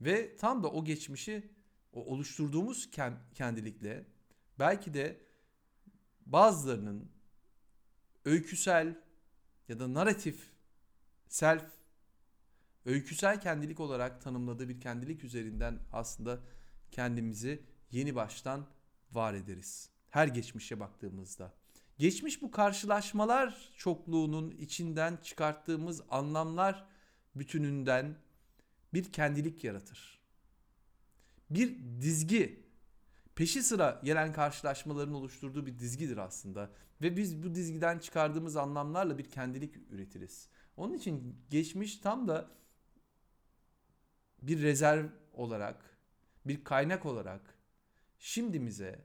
Ve 0.01 0.37
tam 0.37 0.63
da 0.63 0.71
o 0.71 0.85
geçmişi 0.85 1.51
o 1.93 2.05
oluşturduğumuz 2.05 2.91
kendilikle 3.35 4.05
belki 4.59 4.95
de 4.95 5.21
bazılarının 6.27 7.11
öyküsel 8.25 9.01
ya 9.69 9.79
da 9.79 9.95
narratif 9.95 10.51
self 11.29 11.65
öyküsel 12.85 13.41
kendilik 13.41 13.81
olarak 13.81 14.23
tanımladığı 14.23 14.69
bir 14.69 14.81
kendilik 14.81 15.25
üzerinden 15.25 15.79
aslında 15.93 16.41
kendimizi 16.91 17.63
yeni 17.91 18.15
baştan 18.15 18.67
var 19.13 19.35
ederiz. 19.35 19.91
Her 20.11 20.29
geçmişe 20.29 20.81
baktığımızda. 20.81 21.53
Geçmiş 21.99 22.43
bu 22.43 22.51
karşılaşmalar 22.51 23.71
çokluğunun 23.77 24.51
içinden 24.51 25.17
çıkarttığımız 25.17 26.03
anlamlar 26.11 26.87
bütününden 27.35 28.17
bir 28.95 29.13
kendilik 29.13 29.65
yaratır. 29.65 30.21
Bir 31.51 31.79
dizgi 32.01 32.71
peşi 33.35 33.63
sıra 33.63 34.01
gelen 34.05 34.33
karşılaşmaların 34.33 35.15
oluşturduğu 35.15 35.67
bir 35.67 35.79
dizgidir 35.79 36.17
aslında. 36.17 36.71
Ve 37.03 37.17
biz 37.17 37.43
bu 37.43 37.55
dizgiden 37.55 37.99
çıkardığımız 37.99 38.57
anlamlarla 38.57 39.19
bir 39.19 39.31
kendilik 39.31 39.77
üretiriz. 39.91 40.49
Onun 40.77 40.95
için 40.95 41.37
geçmiş 41.51 41.97
tam 41.97 42.29
da 42.29 42.51
bir 44.43 44.63
rezerv 44.63 45.07
olarak, 45.33 45.99
bir 46.45 46.65
kaynak 46.65 47.07
olarak 47.07 47.55
şimdimize 48.19 49.05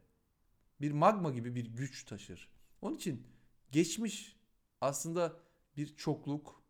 bir 0.81 0.91
magma 0.91 1.31
gibi 1.31 1.55
bir 1.55 1.65
güç 1.65 2.03
taşır. 2.03 2.49
Onun 2.81 2.95
için 2.95 3.27
geçmiş 3.71 4.39
aslında 4.81 5.39
bir 5.77 5.95
çokluk, 5.95 6.63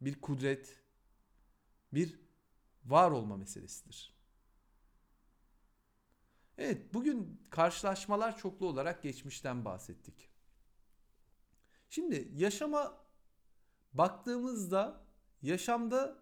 bir 0.00 0.20
kudret, 0.20 0.76
bir 1.94 2.21
var 2.84 3.10
olma 3.10 3.36
meselesidir. 3.36 4.14
Evet, 6.58 6.94
bugün 6.94 7.40
karşılaşmalar 7.50 8.38
çoklu 8.38 8.66
olarak 8.66 9.02
geçmişten 9.02 9.64
bahsettik. 9.64 10.28
Şimdi 11.90 12.32
yaşama 12.34 12.98
baktığımızda 13.92 15.04
yaşamda 15.42 16.18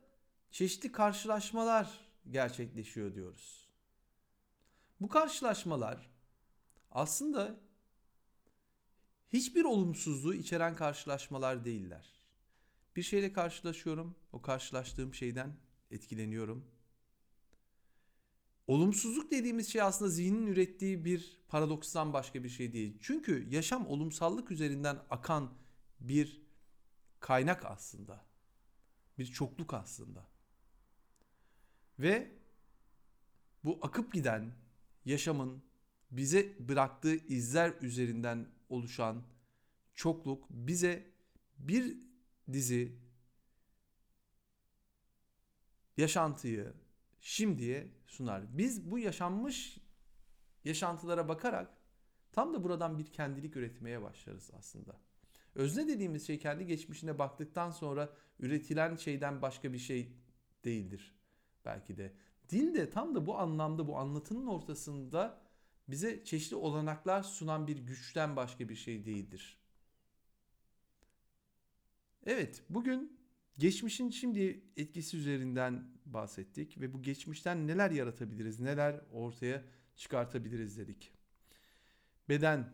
çeşitli 0.50 0.93
karşılaşmalar 0.93 2.00
gerçekleşiyor 2.31 3.14
diyoruz. 3.14 3.69
Bu 5.00 5.09
karşılaşmalar 5.09 6.11
aslında 6.90 7.61
hiçbir 9.33 9.64
olumsuzluğu 9.64 10.35
içeren 10.35 10.76
karşılaşmalar 10.76 11.64
değiller. 11.64 12.21
Bir 12.97 13.02
şeyle 13.02 13.33
karşılaşıyorum, 13.33 14.17
o 14.33 14.43
karşılaştığım 14.43 15.14
şeyden 15.14 15.57
etkileniyorum. 15.90 16.64
Olumsuzluk 18.66 19.30
dediğimiz 19.30 19.73
şey 19.73 19.82
aslında 19.82 20.11
zihnin 20.11 20.47
ürettiği 20.47 21.04
bir 21.04 21.40
paradokstan 21.49 22.12
başka 22.12 22.44
bir 22.44 22.49
şey 22.49 22.73
değil. 22.73 22.99
Çünkü 23.00 23.49
yaşam 23.50 23.87
olumsallık 23.87 24.50
üzerinden 24.50 24.99
akan 25.11 25.52
bir 26.00 26.42
kaynak 27.20 27.66
aslında. 27.66 28.25
Bir 29.18 29.26
çokluk 29.26 29.75
aslında. 29.75 30.26
Ve 31.99 32.30
bu 33.64 33.78
akıp 33.82 34.12
giden 34.12 34.52
yaşamın 35.04 35.62
bize 36.11 36.68
bıraktığı 36.68 37.16
izler 37.16 37.75
üzerinden 37.80 38.49
oluşan 38.68 39.23
çokluk 39.94 40.50
bize 40.50 41.11
bir 41.59 41.99
dizi 42.52 42.97
yaşantıyı 46.00 46.73
şimdiye 47.21 47.88
sunar. 48.07 48.59
Biz 48.59 48.90
bu 48.90 48.99
yaşanmış 48.99 49.78
yaşantılara 50.64 51.28
bakarak 51.28 51.76
tam 52.33 52.54
da 52.54 52.64
buradan 52.64 52.99
bir 52.99 53.07
kendilik 53.07 53.57
üretmeye 53.57 54.02
başlarız 54.02 54.50
aslında. 54.59 55.00
Özne 55.54 55.88
dediğimiz 55.88 56.26
şey 56.26 56.38
kendi 56.38 56.66
geçmişine 56.66 57.19
baktıktan 57.19 57.71
sonra 57.71 58.12
üretilen 58.38 58.97
şeyden 58.97 59.42
başka 59.42 59.73
bir 59.73 59.78
şey 59.78 60.12
değildir 60.64 61.14
belki 61.64 61.97
de. 61.97 62.12
Dil 62.49 62.75
de 62.75 62.90
tam 62.90 63.14
da 63.14 63.26
bu 63.26 63.38
anlamda 63.38 63.88
bu 63.88 63.99
anlatının 63.99 64.47
ortasında 64.47 65.40
bize 65.88 66.25
çeşitli 66.25 66.57
olanaklar 66.57 67.23
sunan 67.23 67.66
bir 67.66 67.76
güçten 67.76 68.37
başka 68.37 68.69
bir 68.69 68.75
şey 68.75 69.04
değildir. 69.04 69.61
Evet, 72.26 72.62
bugün 72.69 73.19
geçmişin 73.61 74.11
şimdi 74.11 74.61
etkisi 74.76 75.17
üzerinden 75.17 75.85
bahsettik 76.07 76.81
ve 76.81 76.93
bu 76.93 77.02
geçmişten 77.02 77.67
neler 77.67 77.90
yaratabiliriz, 77.90 78.61
neler 78.61 79.00
ortaya 79.12 79.62
çıkartabiliriz 79.97 80.79
dedik. 80.79 81.12
Beden, 82.29 82.73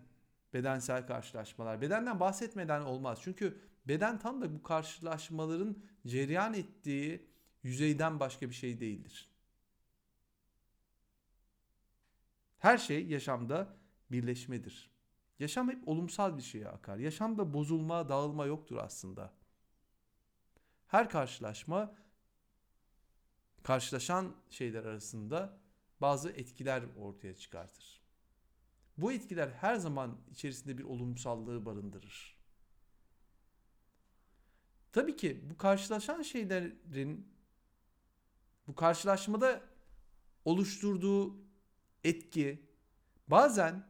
bedensel 0.55 1.07
karşılaşmalar. 1.07 1.81
Bedenden 1.81 2.21
bahsetmeden 2.21 2.81
olmaz. 2.81 3.19
Çünkü 3.23 3.61
beden 3.89 4.19
tam 4.19 4.43
da 4.43 4.55
bu 4.55 4.63
karşılaşmaların 4.63 5.77
cereyan 6.07 6.55
ettiği 6.55 7.27
yüzeyden 7.63 8.21
başka 8.21 8.49
bir 8.49 8.55
şey 8.55 8.81
değildir. 8.81 9.29
Her 12.59 12.79
şey 12.79 13.07
yaşamda 13.07 13.77
birleşmedir. 14.11 14.91
Yaşam 15.39 15.71
hep 15.71 15.89
olumsal 15.89 16.37
bir 16.37 16.43
şeye 16.43 16.69
akar. 16.69 16.97
Yaşamda 16.99 17.55
bozulma, 17.55 18.09
dağılma 18.09 18.47
yoktur 18.47 18.77
aslında. 18.77 19.33
Her 20.87 21.11
karşılaşma 21.11 21.95
karşılaşan 23.63 24.37
şeyler 24.51 24.85
arasında 24.85 25.59
bazı 26.01 26.31
etkiler 26.31 26.83
ortaya 26.97 27.37
çıkartır. 27.37 28.03
Bu 28.99 29.13
etkiler 29.13 29.49
her 29.49 29.77
zaman 29.77 30.21
içerisinde 30.31 30.79
bir 30.79 30.85
olumsallığı 30.85 31.67
barındırır. 31.67 32.37
Tabii 34.93 35.17
ki 35.17 35.51
bu 35.51 35.57
karşılaşan 35.57 36.23
şeylerin 36.23 37.33
bu 38.67 38.75
karşılaşmada 38.75 39.63
oluşturduğu 40.45 41.37
etki 42.05 42.67
bazen 43.29 43.87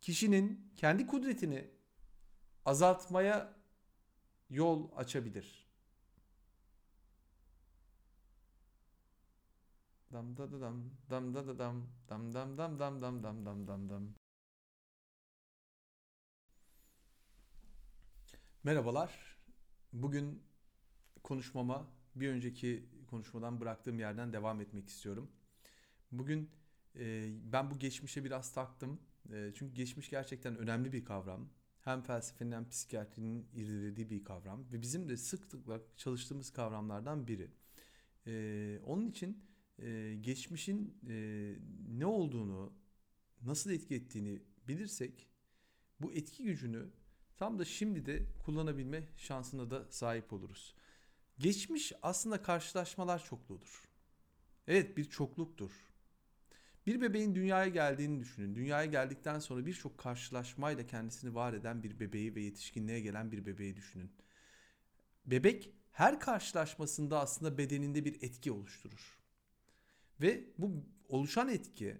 kişinin 0.00 0.72
kendi 0.76 1.06
kudretini 1.06 1.70
azaltmaya 2.64 3.59
yol 4.50 4.90
açabilir. 4.96 5.70
Dam 10.12 10.36
da 10.36 10.52
da 10.52 10.60
dam 10.60 10.90
dam 11.10 11.34
da 11.34 11.46
da 11.46 11.58
dam 11.58 11.86
dam 12.08 12.34
dam 12.34 12.58
dam 12.58 12.78
dam 12.78 13.00
dam 13.00 13.22
dam 13.22 13.46
dam 13.46 13.66
dam 13.66 13.88
dam. 13.90 14.14
Merhabalar. 18.64 19.36
Bugün 19.92 20.42
konuşmama 21.22 21.86
bir 22.14 22.28
önceki 22.28 22.88
konuşmadan 23.10 23.60
bıraktığım 23.60 23.98
yerden 23.98 24.32
devam 24.32 24.60
etmek 24.60 24.88
istiyorum. 24.88 25.30
Bugün 26.12 26.50
e, 26.96 27.30
ben 27.52 27.70
bu 27.70 27.78
geçmişe 27.78 28.24
biraz 28.24 28.52
taktım. 28.52 29.00
E, 29.32 29.52
çünkü 29.54 29.74
geçmiş 29.74 30.10
gerçekten 30.10 30.56
önemli 30.56 30.92
bir 30.92 31.04
kavram. 31.04 31.48
Hem 31.84 32.02
felsefenin 32.02 32.52
hem 32.52 32.68
psikiyatrinin 32.68 33.46
irdilediği 33.54 34.10
bir 34.10 34.24
kavram. 34.24 34.64
Ve 34.72 34.82
bizim 34.82 35.08
de 35.08 35.16
sıklıkla 35.16 35.80
çalıştığımız 35.96 36.50
kavramlardan 36.50 37.26
biri. 37.28 37.50
E, 38.26 38.80
onun 38.84 39.06
için 39.06 39.44
e, 39.78 40.16
geçmişin 40.20 40.98
e, 41.08 41.54
ne 41.98 42.06
olduğunu, 42.06 42.72
nasıl 43.42 43.70
etki 43.70 43.94
ettiğini 43.94 44.42
bilirsek 44.68 45.28
bu 46.00 46.12
etki 46.12 46.44
gücünü 46.44 46.90
tam 47.36 47.58
da 47.58 47.64
şimdi 47.64 48.06
de 48.06 48.26
kullanabilme 48.44 49.08
şansına 49.16 49.70
da 49.70 49.86
sahip 49.90 50.32
oluruz. 50.32 50.74
Geçmiş 51.38 51.92
aslında 52.02 52.42
karşılaşmalar 52.42 53.24
çokluğudur. 53.24 53.88
Evet 54.66 54.96
bir 54.96 55.04
çokluktur. 55.04 55.89
Bir 56.90 57.00
bebeğin 57.00 57.34
dünyaya 57.34 57.68
geldiğini 57.68 58.20
düşünün. 58.20 58.54
Dünyaya 58.54 58.86
geldikten 58.86 59.38
sonra 59.38 59.66
birçok 59.66 59.98
karşılaşmayla 59.98 60.86
kendisini 60.86 61.34
var 61.34 61.52
eden 61.52 61.82
bir 61.82 62.00
bebeği 62.00 62.34
ve 62.34 62.40
yetişkinliğe 62.40 63.00
gelen 63.00 63.32
bir 63.32 63.46
bebeği 63.46 63.76
düşünün. 63.76 64.10
Bebek 65.26 65.70
her 65.92 66.20
karşılaşmasında 66.20 67.20
aslında 67.20 67.58
bedeninde 67.58 68.04
bir 68.04 68.22
etki 68.22 68.52
oluşturur. 68.52 69.18
Ve 70.20 70.44
bu 70.58 70.84
oluşan 71.08 71.48
etki 71.48 71.96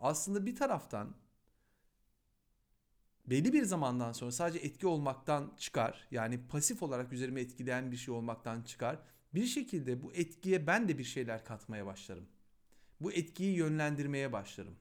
aslında 0.00 0.46
bir 0.46 0.56
taraftan 0.56 1.16
belli 3.26 3.52
bir 3.52 3.64
zamandan 3.64 4.12
sonra 4.12 4.32
sadece 4.32 4.58
etki 4.58 4.86
olmaktan 4.86 5.52
çıkar. 5.58 6.08
Yani 6.10 6.46
pasif 6.48 6.82
olarak 6.82 7.12
üzerime 7.12 7.40
etkileyen 7.40 7.92
bir 7.92 7.96
şey 7.96 8.14
olmaktan 8.14 8.62
çıkar. 8.62 8.98
Bir 9.34 9.46
şekilde 9.46 10.02
bu 10.02 10.12
etkiye 10.12 10.66
ben 10.66 10.88
de 10.88 10.98
bir 10.98 11.04
şeyler 11.04 11.44
katmaya 11.44 11.86
başlarım. 11.86 12.33
Bu 13.04 13.12
etkiyi 13.12 13.56
yönlendirmeye 13.56 14.32
başlarım. 14.32 14.76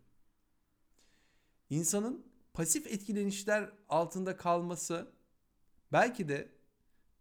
İnsanın 1.69 2.25
pasif 2.53 2.88
etkilenişler 2.88 3.71
altında 3.89 4.38
kalması 4.38 5.12
belki 5.91 6.29
de 6.29 6.51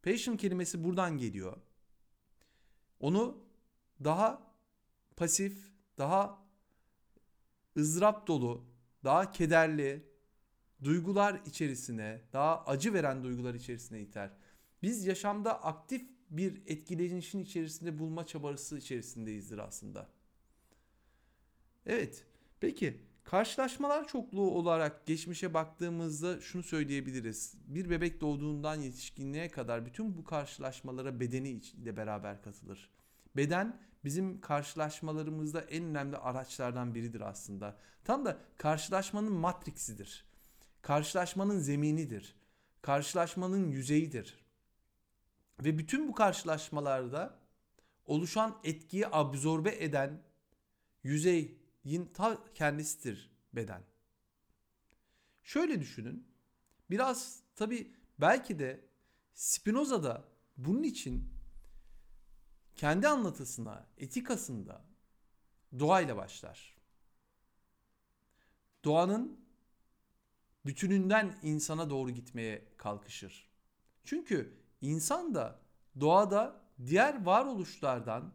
passion 0.03 0.37
kelimesi 0.37 0.85
buradan 0.85 1.19
geliyor. 1.19 1.57
Onu 3.01 3.45
daha 4.05 4.55
pasif, 5.17 5.73
daha 5.99 6.43
ızdırap 7.77 8.27
dolu, 8.27 8.65
daha 9.05 9.33
kederli, 9.33 10.07
duygular 10.85 11.41
içerisine, 11.47 12.21
daha 12.33 12.65
acı 12.65 12.95
veren 12.95 13.25
duygular 13.25 13.55
içerisine 13.55 14.01
iter. 14.01 14.31
Biz 14.83 15.07
yaşamda 15.07 15.63
aktif 15.63 16.03
bir 16.31 16.63
etkilenişin 16.67 17.39
içerisinde 17.39 17.99
bulma 17.99 18.27
çabası 18.27 18.79
içerisindeyizdir 18.79 19.59
aslında. 19.59 20.22
Evet, 21.87 22.27
peki 22.61 23.01
karşılaşmalar 23.25 24.09
çokluğu 24.09 24.51
olarak 24.51 25.07
geçmişe 25.07 25.55
baktığımızda 25.55 26.41
şunu 26.41 26.63
söyleyebiliriz. 26.63 27.55
Bir 27.67 27.91
bebek 27.91 28.21
doğduğundan 28.21 28.81
yetişkinliğe 28.81 29.49
kadar 29.49 29.87
bütün 29.87 30.17
bu 30.17 30.25
karşılaşmalara 30.25 31.21
bedeni 31.21 31.49
ile 31.49 31.97
beraber 31.97 32.43
katılır. 32.43 32.91
Beden 33.37 33.81
bizim 34.05 34.41
karşılaşmalarımızda 34.41 35.61
en 35.61 35.85
önemli 35.85 36.17
araçlardan 36.17 36.95
biridir 36.95 37.21
aslında. 37.21 37.77
Tam 38.05 38.25
da 38.25 38.39
karşılaşmanın 38.59 39.33
matriksidir 39.33 40.33
karşılaşmanın 40.83 41.59
zeminidir. 41.59 42.37
Karşılaşmanın 42.83 43.69
yüzeyidir. 43.69 44.45
Ve 45.65 45.79
bütün 45.79 46.09
bu 46.09 46.15
karşılaşmalarda 46.15 47.39
oluşan 48.07 48.59
etkiyi 48.65 49.07
absorbe 49.07 49.85
eden 49.85 50.23
yüzeyin 51.85 52.07
ta 52.07 52.53
kendisidir 52.55 53.31
beden. 53.53 53.83
Şöyle 55.43 55.81
düşünün. 55.81 56.29
Biraz 56.91 57.43
tabi 57.57 57.95
belki 58.19 58.59
de 58.59 58.89
Spinoza 59.35 60.03
da 60.03 60.25
bunun 60.57 60.83
için 60.83 61.29
kendi 62.75 63.09
anlatısına, 63.09 63.87
etikasında 63.97 64.85
doğayla 65.79 66.17
başlar. 66.17 66.77
Doğanın 68.85 69.41
bütününden 70.67 71.39
insana 71.43 71.91
doğru 71.91 72.11
gitmeye 72.11 72.65
kalkışır. 72.77 73.49
Çünkü 74.05 74.59
insan 74.81 75.35
da 75.35 75.61
doğada 76.01 76.61
diğer 76.87 77.25
varoluşlardan 77.25 78.35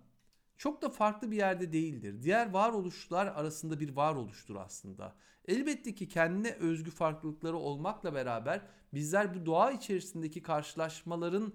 çok 0.57 0.81
da 0.81 0.89
farklı 0.89 1.31
bir 1.31 1.37
yerde 1.37 1.73
değildir. 1.73 2.23
Diğer 2.23 2.49
varoluşlar 2.49 3.27
arasında 3.27 3.79
bir 3.79 3.95
varoluştur 3.95 4.55
aslında. 4.55 5.15
Elbette 5.47 5.95
ki 5.95 6.07
kendine 6.07 6.51
özgü 6.51 6.91
farklılıkları 6.91 7.57
olmakla 7.57 8.13
beraber 8.13 8.61
bizler 8.93 9.35
bu 9.35 9.45
doğa 9.45 9.71
içerisindeki 9.71 10.41
karşılaşmaların 10.41 11.53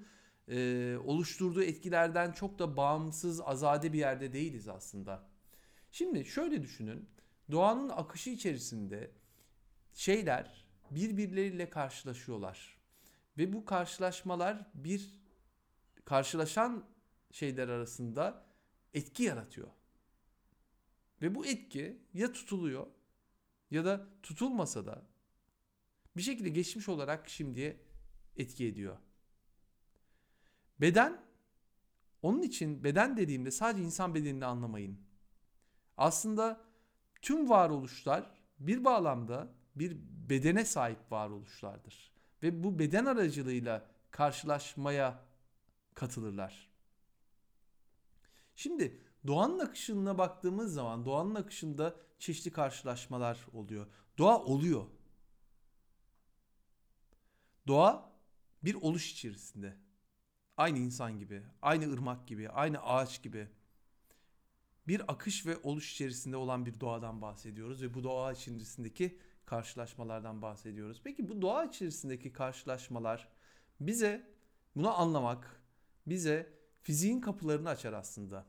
e, 0.49 0.97
oluşturduğu 1.05 1.63
etkilerden 1.63 2.33
çok 2.33 2.59
da 2.59 2.77
bağımsız, 2.77 3.41
azade 3.41 3.93
bir 3.93 3.99
yerde 3.99 4.33
değiliz 4.33 4.69
aslında. 4.69 5.29
Şimdi 5.91 6.25
şöyle 6.25 6.63
düşünün. 6.63 7.09
Doğanın 7.51 7.89
akışı 7.89 8.31
içerisinde 8.31 9.11
şeyler 9.93 10.67
birbirleriyle 10.91 11.71
karşılaşıyorlar. 11.71 12.79
Ve 13.39 13.53
bu 13.53 13.65
karşılaşmalar 13.65 14.71
bir 14.75 15.23
karşılaşan 16.05 16.85
şeyler 17.31 17.69
arasında 17.69 18.52
etki 18.95 19.23
yaratıyor. 19.23 19.69
Ve 21.23 21.35
bu 21.35 21.47
etki 21.47 22.03
ya 22.15 22.33
tutuluyor 22.33 22.87
ya 23.71 23.85
da 23.85 24.07
tutulmasa 24.23 24.87
da 24.87 25.03
bir 26.17 26.23
şekilde 26.23 26.49
geçmiş 26.49 26.89
olarak 26.89 27.29
şimdiye 27.29 27.81
etki 28.37 28.67
ediyor. 28.67 28.99
Beden 30.81 31.21
onun 32.23 32.43
için 32.43 32.85
beden 32.85 33.17
dediğimde 33.17 33.51
sadece 33.51 33.85
insan 33.85 34.15
bedenini 34.15 34.45
anlamayın. 34.45 35.01
Aslında 35.97 36.61
tüm 37.23 37.49
varoluşlar 37.49 38.31
bir 38.59 38.85
bağlamda 38.85 39.49
bir 39.77 39.97
bedene 40.29 40.65
sahip 40.65 41.13
varoluşlardır. 41.13 42.13
Ve 42.43 42.65
bu 42.65 42.79
beden 42.79 43.05
aracılığıyla 43.05 43.87
karşılaşmaya 44.11 45.25
katılırlar. 45.95 46.72
Şimdi 48.57 49.01
doğanın 49.27 49.59
akışına 49.59 50.19
baktığımız 50.19 50.75
zaman 50.75 51.05
doğanın 51.07 51.35
akışında 51.35 51.97
çeşitli 52.19 52.51
karşılaşmalar 52.53 53.47
oluyor. 53.53 53.87
Doğa 54.19 54.43
oluyor. 54.43 54.87
Doğa 57.67 58.13
bir 58.65 58.75
oluş 58.75 59.13
içerisinde. 59.13 59.77
Aynı 60.57 60.79
insan 60.79 61.19
gibi, 61.19 61.43
aynı 61.63 61.93
ırmak 61.93 62.29
gibi, 62.29 62.49
aynı 62.49 62.83
ağaç 62.83 63.23
gibi. 63.23 63.49
Bir 64.89 65.13
akış 65.13 65.47
ve 65.47 65.57
oluş 65.57 65.93
içerisinde 65.93 66.37
olan 66.37 66.67
bir 66.67 66.81
doğadan 66.81 67.23
bahsediyoruz 67.23 67.83
ve 67.83 67.95
bu 67.95 68.05
doğa 68.05 68.33
içerisindeki 68.33 69.19
karşılaşmalardan 69.45 70.43
bahsediyoruz. 70.43 71.01
Peki 71.05 71.29
bu 71.29 71.43
doğa 71.43 71.65
içerisindeki 71.65 72.33
karşılaşmalar 72.33 73.29
bize 73.81 74.31
bunu 74.77 75.01
anlamak, 75.01 75.63
bize 76.07 76.62
fiziğin 76.83 77.21
kapılarını 77.21 77.69
açar 77.69 77.93
aslında. 77.93 78.47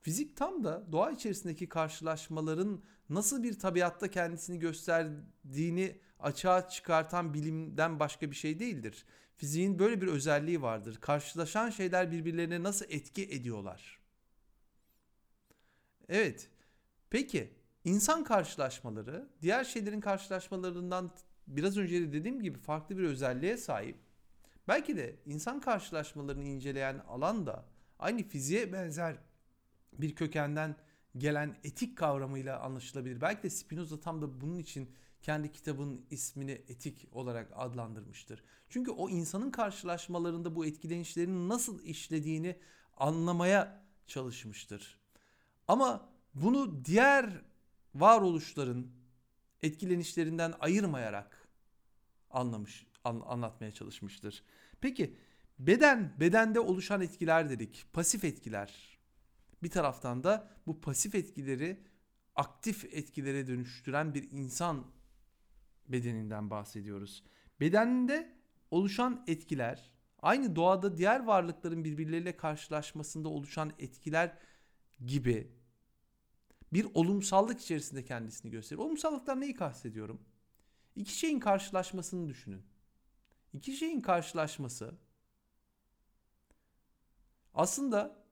Fizik 0.00 0.36
tam 0.36 0.64
da 0.64 0.92
doğa 0.92 1.10
içerisindeki 1.10 1.68
karşılaşmaların 1.68 2.82
nasıl 3.08 3.42
bir 3.42 3.58
tabiatta 3.58 4.10
kendisini 4.10 4.58
gösterdiğini 4.58 6.00
açığa 6.18 6.68
çıkartan 6.68 7.34
bilimden 7.34 8.00
başka 8.00 8.30
bir 8.30 8.36
şey 8.36 8.58
değildir. 8.58 9.06
Fiziğin 9.36 9.78
böyle 9.78 10.00
bir 10.00 10.06
özelliği 10.06 10.62
vardır. 10.62 10.98
Karşılaşan 11.00 11.70
şeyler 11.70 12.12
birbirlerine 12.12 12.62
nasıl 12.62 12.86
etki 12.88 13.24
ediyorlar? 13.24 14.00
Evet. 16.08 16.50
Peki 17.10 17.54
insan 17.84 18.24
karşılaşmaları 18.24 19.28
diğer 19.42 19.64
şeylerin 19.64 20.00
karşılaşmalarından 20.00 21.10
biraz 21.46 21.76
önce 21.78 22.00
de 22.00 22.12
dediğim 22.12 22.42
gibi 22.42 22.58
farklı 22.58 22.98
bir 22.98 23.02
özelliğe 23.02 23.56
sahip. 23.56 23.96
Belki 24.70 24.96
de 24.96 25.16
insan 25.26 25.60
karşılaşmalarını 25.60 26.44
inceleyen 26.44 26.98
alan 27.08 27.46
da 27.46 27.64
aynı 27.98 28.22
fiziğe 28.22 28.72
benzer 28.72 29.16
bir 29.92 30.14
kökenden 30.14 30.76
gelen 31.18 31.56
etik 31.64 31.98
kavramıyla 31.98 32.60
anlaşılabilir. 32.60 33.20
Belki 33.20 33.42
de 33.42 33.50
Spinoza 33.50 34.00
tam 34.00 34.22
da 34.22 34.40
bunun 34.40 34.58
için 34.58 34.90
kendi 35.22 35.52
kitabının 35.52 36.06
ismini 36.10 36.50
etik 36.50 37.08
olarak 37.12 37.52
adlandırmıştır. 37.56 38.42
Çünkü 38.68 38.90
o 38.90 39.08
insanın 39.08 39.50
karşılaşmalarında 39.50 40.54
bu 40.54 40.66
etkilenişlerin 40.66 41.48
nasıl 41.48 41.84
işlediğini 41.84 42.56
anlamaya 42.96 43.82
çalışmıştır. 44.06 44.98
Ama 45.68 46.08
bunu 46.34 46.84
diğer 46.84 47.42
varoluşların 47.94 48.86
etkilenişlerinden 49.62 50.54
ayırmayarak 50.60 51.48
anlamış, 52.30 52.86
an, 53.04 53.22
anlatmaya 53.26 53.72
çalışmıştır. 53.72 54.42
Peki 54.80 55.16
beden, 55.58 56.14
bedende 56.20 56.60
oluşan 56.60 57.00
etkiler 57.00 57.50
dedik. 57.50 57.86
Pasif 57.92 58.24
etkiler. 58.24 58.98
Bir 59.62 59.70
taraftan 59.70 60.24
da 60.24 60.50
bu 60.66 60.80
pasif 60.80 61.14
etkileri 61.14 61.80
aktif 62.36 62.84
etkilere 62.84 63.46
dönüştüren 63.46 64.14
bir 64.14 64.30
insan 64.30 64.86
bedeninden 65.88 66.50
bahsediyoruz. 66.50 67.24
Bedeninde 67.60 68.34
oluşan 68.70 69.24
etkiler 69.26 69.90
aynı 70.18 70.56
doğada 70.56 70.96
diğer 70.96 71.24
varlıkların 71.24 71.84
birbirleriyle 71.84 72.36
karşılaşmasında 72.36 73.28
oluşan 73.28 73.72
etkiler 73.78 74.36
gibi 75.06 75.52
bir 76.72 76.86
olumsallık 76.94 77.60
içerisinde 77.60 78.04
kendisini 78.04 78.50
gösterir. 78.50 78.80
Olumsallıktan 78.80 79.40
neyi 79.40 79.54
kastediyorum? 79.54 80.20
İki 80.96 81.18
şeyin 81.18 81.40
karşılaşmasını 81.40 82.28
düşünün. 82.28 82.62
İki 83.52 83.72
şeyin 83.72 84.00
karşılaşması 84.00 84.94
aslında 87.54 88.24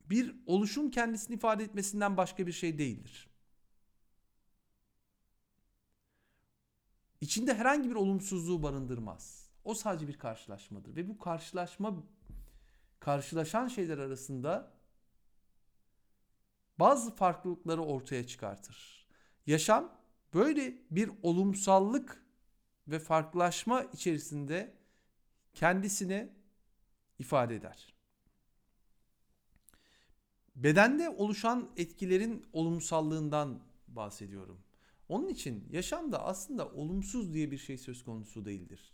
bir 0.00 0.36
oluşun 0.46 0.90
kendisini 0.90 1.36
ifade 1.36 1.64
etmesinden 1.64 2.16
başka 2.16 2.46
bir 2.46 2.52
şey 2.52 2.78
değildir. 2.78 3.28
İçinde 7.20 7.54
herhangi 7.54 7.90
bir 7.90 7.94
olumsuzluğu 7.94 8.62
barındırmaz. 8.62 9.50
O 9.64 9.74
sadece 9.74 10.08
bir 10.08 10.18
karşılaşmadır 10.18 10.96
ve 10.96 11.08
bu 11.08 11.18
karşılaşma 11.18 11.94
karşılaşan 13.00 13.68
şeyler 13.68 13.98
arasında 13.98 14.72
bazı 16.78 17.14
farklılıkları 17.14 17.82
ortaya 17.82 18.26
çıkartır. 18.26 19.06
Yaşam 19.46 19.92
böyle 20.34 20.78
bir 20.90 21.10
olumsallık 21.22 22.21
ve 22.88 22.98
farklılaşma 22.98 23.82
içerisinde 23.82 24.74
kendisini 25.54 26.28
ifade 27.18 27.56
eder. 27.56 27.94
Bedende 30.56 31.10
oluşan 31.10 31.70
etkilerin 31.76 32.46
olumsallığından 32.52 33.60
bahsediyorum. 33.88 34.58
Onun 35.08 35.28
için 35.28 35.64
yaşamda 35.70 36.24
aslında 36.24 36.68
olumsuz 36.68 37.34
diye 37.34 37.50
bir 37.50 37.58
şey 37.58 37.78
söz 37.78 38.04
konusu 38.04 38.44
değildir. 38.44 38.92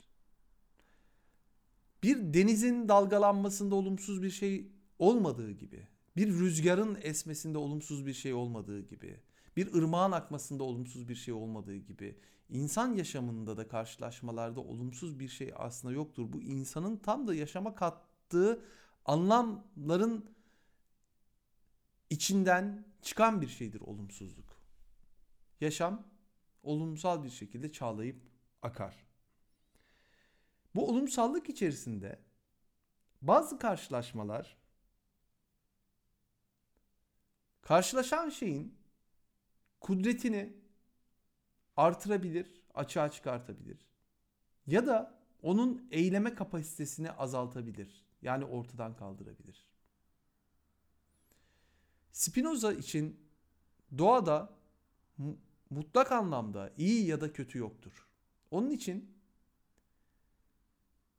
Bir 2.03 2.35
denizin 2.35 2.89
dalgalanmasında 2.89 3.75
olumsuz 3.75 4.23
bir 4.23 4.31
şey 4.31 4.73
olmadığı 4.99 5.51
gibi, 5.51 5.87
bir 6.17 6.29
rüzgarın 6.29 6.99
esmesinde 7.03 7.59
olumsuz 7.59 8.07
bir 8.07 8.13
şey 8.13 8.35
olmadığı 8.35 8.81
gibi, 8.81 9.21
bir 9.59 9.75
ırmağın 9.75 10.13
akmasında 10.13 10.65
olumsuz 10.65 11.09
bir 11.09 11.15
şey 11.15 11.35
olmadığı 11.35 11.77
gibi, 11.77 12.19
insan 12.49 12.95
yaşamında 12.95 13.57
da 13.57 13.69
karşılaşmalarda 13.69 14.61
olumsuz 14.61 15.21
bir 15.21 15.29
şey 15.29 15.53
aslında 15.57 15.95
yoktur. 15.95 16.33
Bu 16.33 16.43
insanın 16.43 16.97
tam 16.97 17.27
da 17.29 17.35
yaşama 17.35 17.75
kattığı 17.75 18.65
anlamların 19.05 20.31
içinden 22.11 22.85
çıkan 23.03 23.41
bir 23.41 23.49
şeydir 23.49 23.81
olumsuzluk. 23.81 24.61
Yaşam 25.61 26.07
olumsal 26.63 27.25
bir 27.25 27.31
şekilde 27.31 27.73
çağlayıp 27.73 28.23
akar. 28.63 29.07
Bu 30.75 30.89
olumsallık 30.89 31.49
içerisinde 31.49 32.19
bazı 33.23 33.59
karşılaşmalar 33.59 34.57
karşılaşan 37.63 38.31
şeyin 38.31 38.78
kudretini 39.81 40.57
artırabilir, 41.77 42.63
açığa 42.75 43.11
çıkartabilir. 43.11 43.89
Ya 44.67 44.87
da 44.87 45.19
onun 45.43 45.89
eyleme 45.91 46.35
kapasitesini 46.35 47.11
azaltabilir. 47.11 48.05
Yani 48.23 48.45
ortadan 48.45 48.97
kaldırabilir. 48.97 49.69
Spinoza 52.13 52.73
için 52.73 53.21
doğada 53.99 54.51
mutlak 55.71 56.13
anlamda 56.13 56.73
iyi 56.77 57.07
ya 57.07 57.21
da 57.21 57.33
kötü 57.33 57.59
yoktur. 57.59 58.09
Onun 58.51 58.71
için 58.71 59.19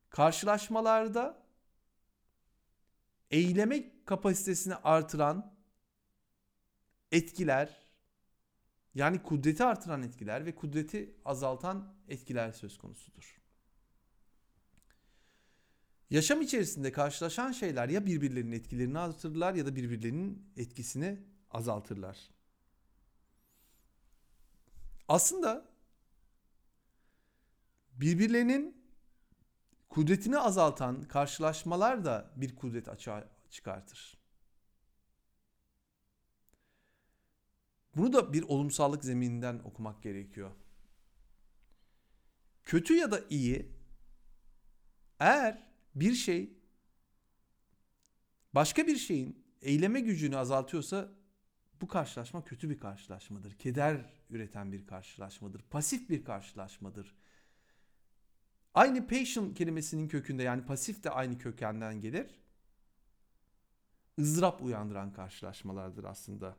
karşılaşmalarda 0.10 1.44
eyleme 3.32 4.06
kapasitesini 4.06 4.76
artıran 4.76 5.54
etkiler 7.12 7.89
yani 8.96 9.24
kudreti 9.24 9.64
artıran 9.64 10.04
etkiler 10.04 10.46
ve 10.46 10.56
kudreti 10.56 11.16
azaltan 11.26 11.94
etkiler 12.08 12.52
söz 12.52 12.78
konusudur. 12.78 13.40
Yaşam 16.10 16.42
içerisinde 16.42 16.92
karşılaşan 16.92 17.52
şeyler 17.52 17.90
ya 17.90 18.06
birbirlerinin 18.06 18.52
etkilerini 18.52 19.00
artırırlar 19.00 19.54
ya 19.54 19.66
da 19.66 19.76
birbirlerinin 19.76 20.52
etkisini 20.58 21.20
azaltırlar. 21.52 22.18
Aslında 25.08 25.66
birbirlerinin 27.92 28.80
kudretini 29.90 30.38
azaltan 30.38 31.02
karşılaşmalar 31.02 32.06
da 32.06 32.32
bir 32.36 32.56
kudret 32.56 32.90
açığa 32.90 33.30
çıkartır. 33.50 34.19
Bunu 37.96 38.14
da 38.14 38.34
bir 38.34 38.44
olumsallık 38.44 39.04
zemininden 39.06 39.60
okumak 39.60 40.04
gerekiyor. 40.04 40.52
Kötü 42.64 42.94
ya 42.94 43.12
da 43.12 43.22
iyi 43.30 43.72
eğer 45.20 45.68
bir 45.96 46.14
şey 46.14 46.54
başka 48.54 48.88
bir 48.88 48.98
şeyin 48.98 49.46
eyleme 49.62 50.00
gücünü 50.00 50.38
azaltıyorsa 50.38 51.12
bu 51.82 51.88
karşılaşma 51.88 52.44
kötü 52.44 52.70
bir 52.70 52.80
karşılaşmadır. 52.80 53.58
Keder 53.58 54.14
üreten 54.30 54.72
bir 54.72 54.88
karşılaşmadır. 54.88 55.62
Pasif 55.62 56.10
bir 56.10 56.24
karşılaşmadır. 56.24 57.16
Aynı 58.74 59.08
patient 59.08 59.58
kelimesinin 59.58 60.08
kökünde 60.08 60.44
yani 60.44 60.66
pasif 60.66 61.04
de 61.04 61.10
aynı 61.10 61.38
kökenden 61.38 62.02
gelir. 62.02 62.40
ızdırap 64.20 64.62
uyandıran 64.62 65.14
karşılaşmalardır 65.14 66.04
aslında. 66.04 66.58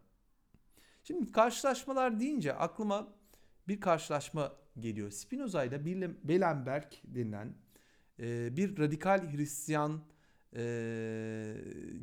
Şimdi 1.04 1.32
karşılaşmalar 1.32 2.20
deyince 2.20 2.54
aklıma 2.54 3.08
bir 3.68 3.80
karşılaşma 3.80 4.52
geliyor. 4.78 5.10
Spinoza 5.10 5.64
ile 5.64 5.84
Belenberg 6.28 6.92
denilen 7.04 7.54
e, 8.20 8.56
bir 8.56 8.78
radikal 8.78 9.32
Hristiyan 9.32 10.00
e, 10.56 11.54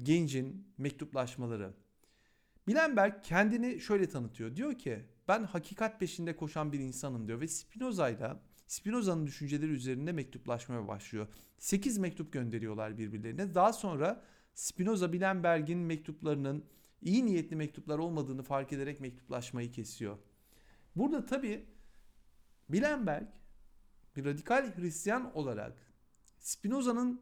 gencin 0.04 0.68
mektuplaşmaları. 0.78 1.74
Bilenberg 2.68 3.24
kendini 3.24 3.80
şöyle 3.82 4.10
tanıtıyor. 4.10 4.56
Diyor 4.56 4.78
ki 4.78 5.00
ben 5.28 5.44
hakikat 5.44 6.00
peşinde 6.00 6.36
koşan 6.36 6.72
bir 6.72 6.80
insanım 6.80 7.28
diyor 7.28 7.42
ve 7.42 7.48
Spinoza 7.48 8.10
ile 8.10 8.34
Spinoza'nın 8.68 9.28
düşünceleri 9.28 9.72
üzerinde 9.72 10.12
mektuplaşmaya 10.12 10.88
başlıyor. 10.88 11.28
8 11.58 11.98
mektup 11.98 12.34
gönderiyorlar 12.34 12.98
birbirlerine. 12.98 13.56
Daha 13.56 13.74
sonra 13.74 14.24
Spinoza 14.54 15.14
Bilenberg'in 15.14 15.80
mektuplarının 15.80 16.66
iyi 17.02 17.26
niyetli 17.26 17.56
mektuplar 17.56 18.00
olmadığını 18.00 18.44
fark 18.44 18.74
ederek 18.74 19.00
mektuplaşmayı 19.00 19.72
kesiyor. 19.72 20.18
Burada 20.96 21.26
tabi 21.26 21.66
Bilenberg 22.70 23.28
bir 24.16 24.26
radikal 24.26 24.76
Hristiyan 24.78 25.36
olarak 25.36 25.94
Spinoza'nın 26.40 27.22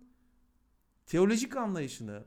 teolojik 1.05 1.57
anlayışını 1.57 2.23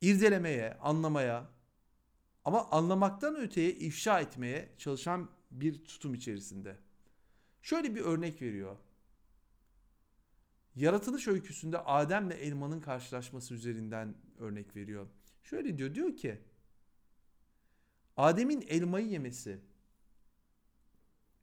irdelemeye, 0.00 0.74
anlamaya 0.74 1.50
ama 2.44 2.70
anlamaktan 2.70 3.36
öteye 3.36 3.72
ifşa 3.72 4.20
etmeye 4.20 4.74
çalışan 4.78 5.30
bir 5.50 5.84
tutum 5.84 6.14
içerisinde. 6.14 6.76
Şöyle 7.62 7.94
bir 7.94 8.00
örnek 8.00 8.42
veriyor. 8.42 8.76
Yaratılış 10.76 11.28
öyküsünde 11.28 11.78
Adem'le 11.78 12.30
elmanın 12.30 12.80
karşılaşması 12.80 13.54
üzerinden 13.54 14.14
örnek 14.38 14.76
veriyor. 14.76 15.08
Şöyle 15.42 15.78
diyor, 15.78 15.94
diyor 15.94 16.16
ki 16.16 16.38
Adem'in 18.16 18.64
elmayı 18.68 19.06
yemesi 19.06 19.60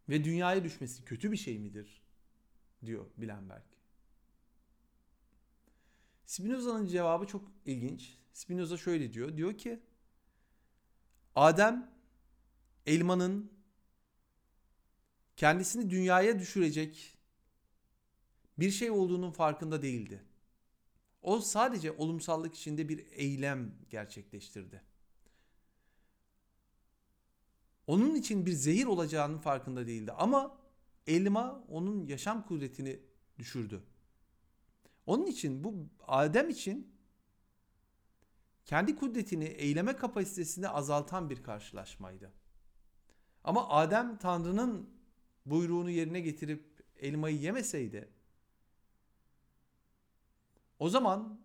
ve 0.10 0.24
dünyaya 0.24 0.64
düşmesi 0.64 1.06
kötü 1.06 1.32
bir 1.32 1.38
şey 1.38 1.60
midir? 1.60 2.02
diyor 2.86 3.06
Bilenberg. 3.18 3.64
Spinoza'nın 6.26 6.88
cevabı 6.88 7.28
çok 7.28 7.52
ilginç. 7.66 8.18
Spinoza 8.34 8.78
şöyle 8.78 9.14
diyor. 9.14 9.38
Diyor 9.38 9.58
ki 9.58 9.80
Adem 11.36 11.92
elmanın 12.86 13.52
kendisini 15.36 15.90
dünyaya 15.90 16.40
düşürecek 16.40 17.18
bir 18.60 18.72
şey 18.72 18.92
olduğunun 18.92 19.32
farkında 19.32 19.82
değildi. 19.82 20.24
O 21.22 21.40
sadece 21.40 21.92
olumsallık 21.92 22.56
içinde 22.56 22.90
bir 22.90 23.06
eylem 23.12 23.76
gerçekleştirdi. 23.90 24.82
Onun 27.88 28.16
için 28.16 28.46
bir 28.46 28.52
zehir 28.52 28.86
olacağının 28.86 29.38
farkında 29.38 29.88
değildi 29.88 30.12
ama 30.12 30.58
elma 31.08 31.64
onun 31.70 32.06
yaşam 32.06 32.46
kudretini 32.46 33.00
düşürdü. 33.40 33.84
Onun 35.06 35.26
için 35.26 35.64
bu 35.64 35.76
Adem 36.08 36.50
için 36.50 36.92
kendi 38.66 38.96
kudretini, 38.96 39.44
eyleme 39.46 39.96
kapasitesini 39.96 40.68
azaltan 40.68 41.30
bir 41.30 41.44
karşılaşmaydı. 41.44 42.32
Ama 43.44 43.70
Adem 43.70 44.18
Tanrı'nın 44.18 44.90
buyruğunu 45.46 45.90
yerine 45.90 46.20
getirip 46.20 46.84
elmayı 47.00 47.38
yemeseydi 47.38 48.10
o 50.82 50.90
zaman 50.90 51.40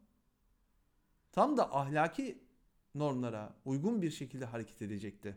tam 1.33 1.57
da 1.57 1.77
ahlaki 1.77 2.45
normlara 2.95 3.57
uygun 3.65 4.03
bir 4.03 4.11
şekilde 4.11 4.45
hareket 4.45 4.83
edecekti. 4.83 5.37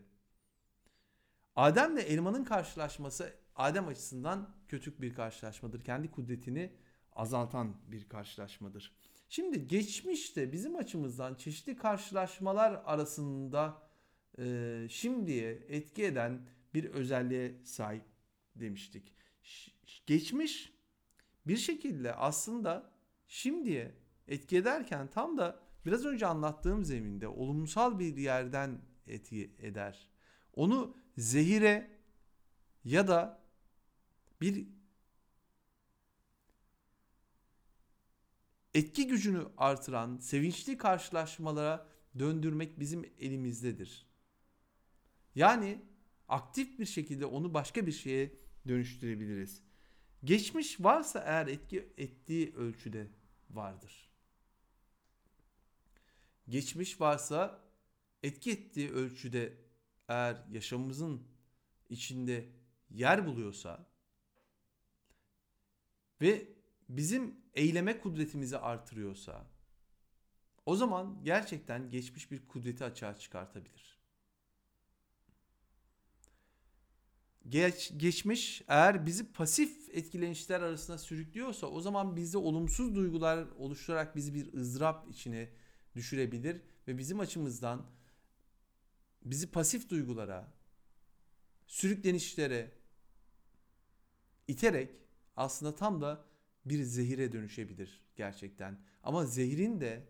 Adem'le 1.56 1.98
elmanın 1.98 2.44
karşılaşması 2.44 3.34
Adem 3.56 3.88
açısından 3.88 4.54
kötü 4.68 5.02
bir 5.02 5.14
karşılaşmadır. 5.14 5.84
Kendi 5.84 6.10
kudretini 6.10 6.72
azaltan 7.12 7.76
bir 7.86 8.08
karşılaşmadır. 8.08 8.92
Şimdi 9.28 9.68
geçmişte 9.68 10.52
bizim 10.52 10.76
açımızdan 10.76 11.34
çeşitli 11.34 11.76
karşılaşmalar 11.76 12.82
arasında 12.84 13.82
e, 14.38 14.86
şimdiye 14.90 15.52
etki 15.52 16.04
eden 16.04 16.48
bir 16.74 16.84
özelliğe 16.84 17.64
sahip 17.64 18.04
demiştik. 18.56 19.14
Geçmiş 20.06 20.72
bir 21.46 21.56
şekilde 21.56 22.14
aslında 22.14 22.99
şimdiye 23.30 23.94
etki 24.28 24.56
ederken 24.56 25.10
tam 25.10 25.38
da 25.38 25.60
biraz 25.86 26.04
önce 26.04 26.26
anlattığım 26.26 26.84
zeminde 26.84 27.28
olumsal 27.28 27.98
bir 27.98 28.16
yerden 28.16 28.80
etki 29.06 29.54
eder. 29.58 30.08
Onu 30.54 30.96
zehire 31.16 31.90
ya 32.84 33.08
da 33.08 33.42
bir 34.40 34.68
etki 38.74 39.06
gücünü 39.06 39.46
artıran 39.56 40.18
sevinçli 40.18 40.76
karşılaşmalara 40.76 41.86
döndürmek 42.18 42.80
bizim 42.80 43.04
elimizdedir. 43.18 44.06
Yani 45.34 45.82
aktif 46.28 46.78
bir 46.78 46.86
şekilde 46.86 47.26
onu 47.26 47.54
başka 47.54 47.86
bir 47.86 47.92
şeye 47.92 48.32
dönüştürebiliriz. 48.68 49.62
Geçmiş 50.24 50.80
varsa 50.80 51.24
eğer 51.26 51.46
etki 51.46 51.92
ettiği 51.96 52.54
ölçüde 52.54 53.19
vardır. 53.50 54.10
Geçmiş 56.48 57.00
varsa 57.00 57.60
etki 58.22 58.50
ettiği 58.50 58.90
ölçüde 58.90 59.56
eğer 60.08 60.44
yaşamımızın 60.50 61.28
içinde 61.88 62.48
yer 62.90 63.26
buluyorsa 63.26 63.86
ve 66.20 66.48
bizim 66.88 67.40
eyleme 67.54 68.00
kudretimizi 68.00 68.58
artırıyorsa 68.58 69.46
o 70.66 70.76
zaman 70.76 71.24
gerçekten 71.24 71.90
geçmiş 71.90 72.30
bir 72.30 72.48
kudreti 72.48 72.84
açığa 72.84 73.18
çıkartabilir. 73.18 73.99
Geç, 77.50 77.92
geçmiş 77.96 78.62
eğer 78.68 79.06
bizi 79.06 79.32
pasif 79.32 79.88
etkilenişler 79.92 80.60
arasında 80.60 80.98
sürüklüyorsa 80.98 81.66
o 81.66 81.80
zaman 81.80 82.16
bizde 82.16 82.38
olumsuz 82.38 82.94
duygular 82.94 83.46
oluşturarak 83.58 84.16
bizi 84.16 84.34
bir 84.34 84.52
ızdırap 84.52 85.10
içine 85.10 85.48
düşürebilir 85.94 86.60
ve 86.88 86.98
bizim 86.98 87.20
açımızdan 87.20 87.86
bizi 89.22 89.50
pasif 89.50 89.90
duygulara, 89.90 90.52
sürüklenişlere 91.66 92.72
iterek 94.48 94.90
aslında 95.36 95.74
tam 95.74 96.00
da 96.00 96.24
bir 96.64 96.82
zehire 96.82 97.32
dönüşebilir 97.32 98.02
gerçekten. 98.16 98.78
Ama 99.02 99.26
zehrin 99.26 99.80
de 99.80 100.08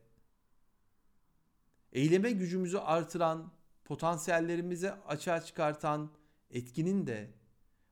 eyleme 1.92 2.31
gücümüzü 2.31 2.79
artıran, 2.79 3.53
potansiyellerimizi 3.85 4.92
açığa 4.92 5.40
çıkartan 5.40 6.19
etkinin 6.50 7.06
de 7.06 7.30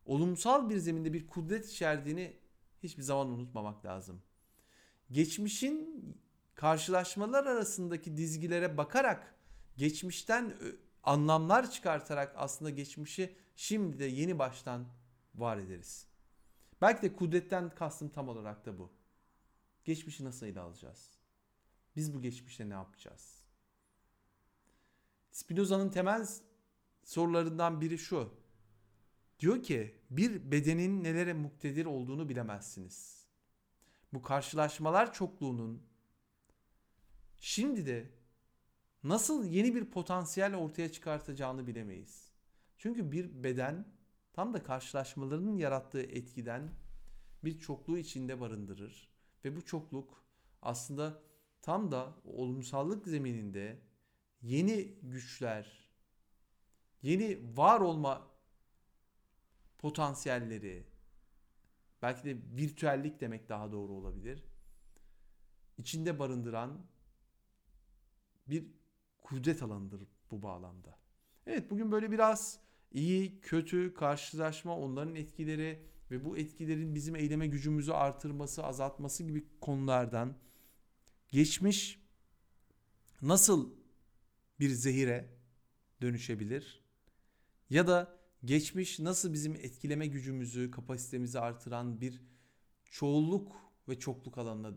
olumsal 0.05 0.71
bir 0.71 0.79
zeminde 0.79 1.13
bir 1.13 1.27
kudret 1.27 1.69
içerdiğini 1.69 2.37
hiçbir 2.83 3.03
zaman 3.03 3.29
unutmamak 3.29 3.85
lazım. 3.85 4.23
Geçmişin 5.11 6.05
karşılaşmalar 6.55 7.47
arasındaki 7.47 8.17
dizgilere 8.17 8.77
bakarak 8.77 9.35
geçmişten 9.77 10.55
anlamlar 11.03 11.71
çıkartarak 11.71 12.35
aslında 12.37 12.71
geçmişi 12.71 13.37
şimdi 13.57 13.99
de 13.99 14.05
yeni 14.05 14.39
baştan 14.39 14.87
var 15.35 15.59
ederiz. 15.59 16.07
Belki 16.81 17.03
de 17.03 17.17
kudretten 17.17 17.75
kastım 17.75 18.09
tam 18.09 18.29
olarak 18.29 18.67
da 18.67 18.79
bu. 18.79 18.91
Geçmişi 19.85 20.25
nasıl 20.25 20.47
ele 20.47 20.61
alacağız? 20.61 21.11
Biz 21.97 22.15
bu 22.15 22.23
geçmişte 22.23 22.69
ne 22.69 22.75
yapacağız? 22.75 23.43
Spinoza'nın 25.31 25.91
temel 25.91 26.27
sorularından 27.05 27.81
biri 27.81 27.99
şu. 27.99 28.35
Diyor 29.41 29.63
ki 29.63 29.95
bir 30.11 30.51
bedenin 30.51 31.05
nelere 31.05 31.33
muktedir 31.33 31.87
olduğunu 31.87 32.29
bilemezsiniz. 32.29 33.27
Bu 34.13 34.23
karşılaşmalar 34.23 35.13
çokluğunun 35.13 35.83
şimdi 37.37 37.87
de 37.87 38.11
nasıl 39.05 39.45
yeni 39.45 39.75
bir 39.75 39.85
potansiyel 39.85 40.57
ortaya 40.57 40.93
çıkartacağını 40.93 41.67
bilemeyiz. 41.67 42.33
Çünkü 42.79 43.13
bir 43.13 43.43
beden 43.43 43.87
tam 44.33 44.55
da 44.55 44.63
karşılaşmalarının 44.63 45.57
yarattığı 45.57 46.03
etkiden 46.03 46.71
bir 47.45 47.59
çokluğu 47.59 47.99
içinde 47.99 48.41
barındırır 48.41 49.09
ve 49.45 49.57
bu 49.57 49.65
çokluk 49.65 50.25
aslında 50.63 51.23
tam 51.63 51.91
da 51.91 52.15
olumsallık 52.25 53.07
zemininde 53.09 53.79
yeni 54.43 54.85
güçler, 55.03 55.91
yeni 57.03 57.57
var 57.57 57.81
olma 57.81 58.38
potansiyelleri, 59.79 60.87
belki 62.03 62.25
de 62.25 62.37
virtüellik 62.57 63.21
demek 63.21 63.49
daha 63.49 63.73
doğru 63.73 63.93
olabilir. 63.93 64.45
içinde 65.79 66.19
barındıran 66.19 66.87
bir 68.49 68.67
kudret 69.23 69.63
alanıdır 69.63 70.07
bu 70.31 70.43
bağlamda. 70.43 70.99
Evet 71.47 71.71
bugün 71.71 71.93
böyle 71.93 72.11
biraz 72.11 72.61
iyi, 72.93 73.41
kötü, 73.41 73.95
karşılaşma, 73.95 74.79
onların 74.79 75.15
etkileri 75.15 75.83
ve 76.11 76.25
bu 76.25 76.37
etkilerin 76.37 76.95
bizim 76.95 77.17
eyleme 77.17 77.47
gücümüzü 77.47 77.93
artırması, 77.93 78.65
azaltması 78.65 79.25
gibi 79.25 79.45
konulardan 79.61 80.37
geçmiş 81.29 82.03
nasıl 83.23 83.75
bir 84.61 84.71
zehire 84.71 85.35
dönüşebilir? 86.03 86.85
Ya 87.71 87.87
da 87.87 88.18
geçmiş 88.45 88.99
nasıl 88.99 89.33
bizim 89.33 89.57
etkileme 89.57 90.07
gücümüzü, 90.07 90.71
kapasitemizi 90.71 91.41
artıran 91.41 92.01
bir 92.01 92.23
çoğulluk 92.85 93.57
ve 93.89 93.99
çokluk 93.99 94.39
alanına 94.39 94.77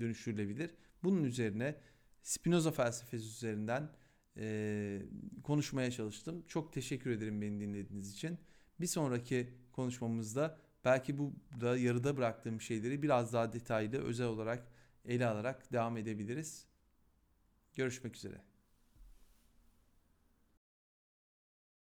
dönüştürülebilir? 0.00 0.74
Bunun 1.02 1.24
üzerine 1.24 1.76
Spinoza 2.22 2.70
felsefesi 2.70 3.24
üzerinden 3.24 3.90
e, 4.36 5.02
konuşmaya 5.44 5.90
çalıştım. 5.90 6.44
Çok 6.48 6.72
teşekkür 6.72 7.10
ederim 7.10 7.42
beni 7.42 7.60
dinlediğiniz 7.60 8.12
için. 8.12 8.38
Bir 8.80 8.86
sonraki 8.86 9.54
konuşmamızda 9.72 10.58
belki 10.84 11.18
bu 11.18 11.32
da 11.60 11.76
yarıda 11.76 12.16
bıraktığım 12.16 12.60
şeyleri 12.60 13.02
biraz 13.02 13.32
daha 13.32 13.52
detaylı 13.52 13.98
özel 13.98 14.26
olarak 14.26 14.66
ele 15.04 15.26
alarak 15.26 15.72
devam 15.72 15.96
edebiliriz. 15.96 16.66
Görüşmek 17.74 18.16
üzere. 18.16 18.51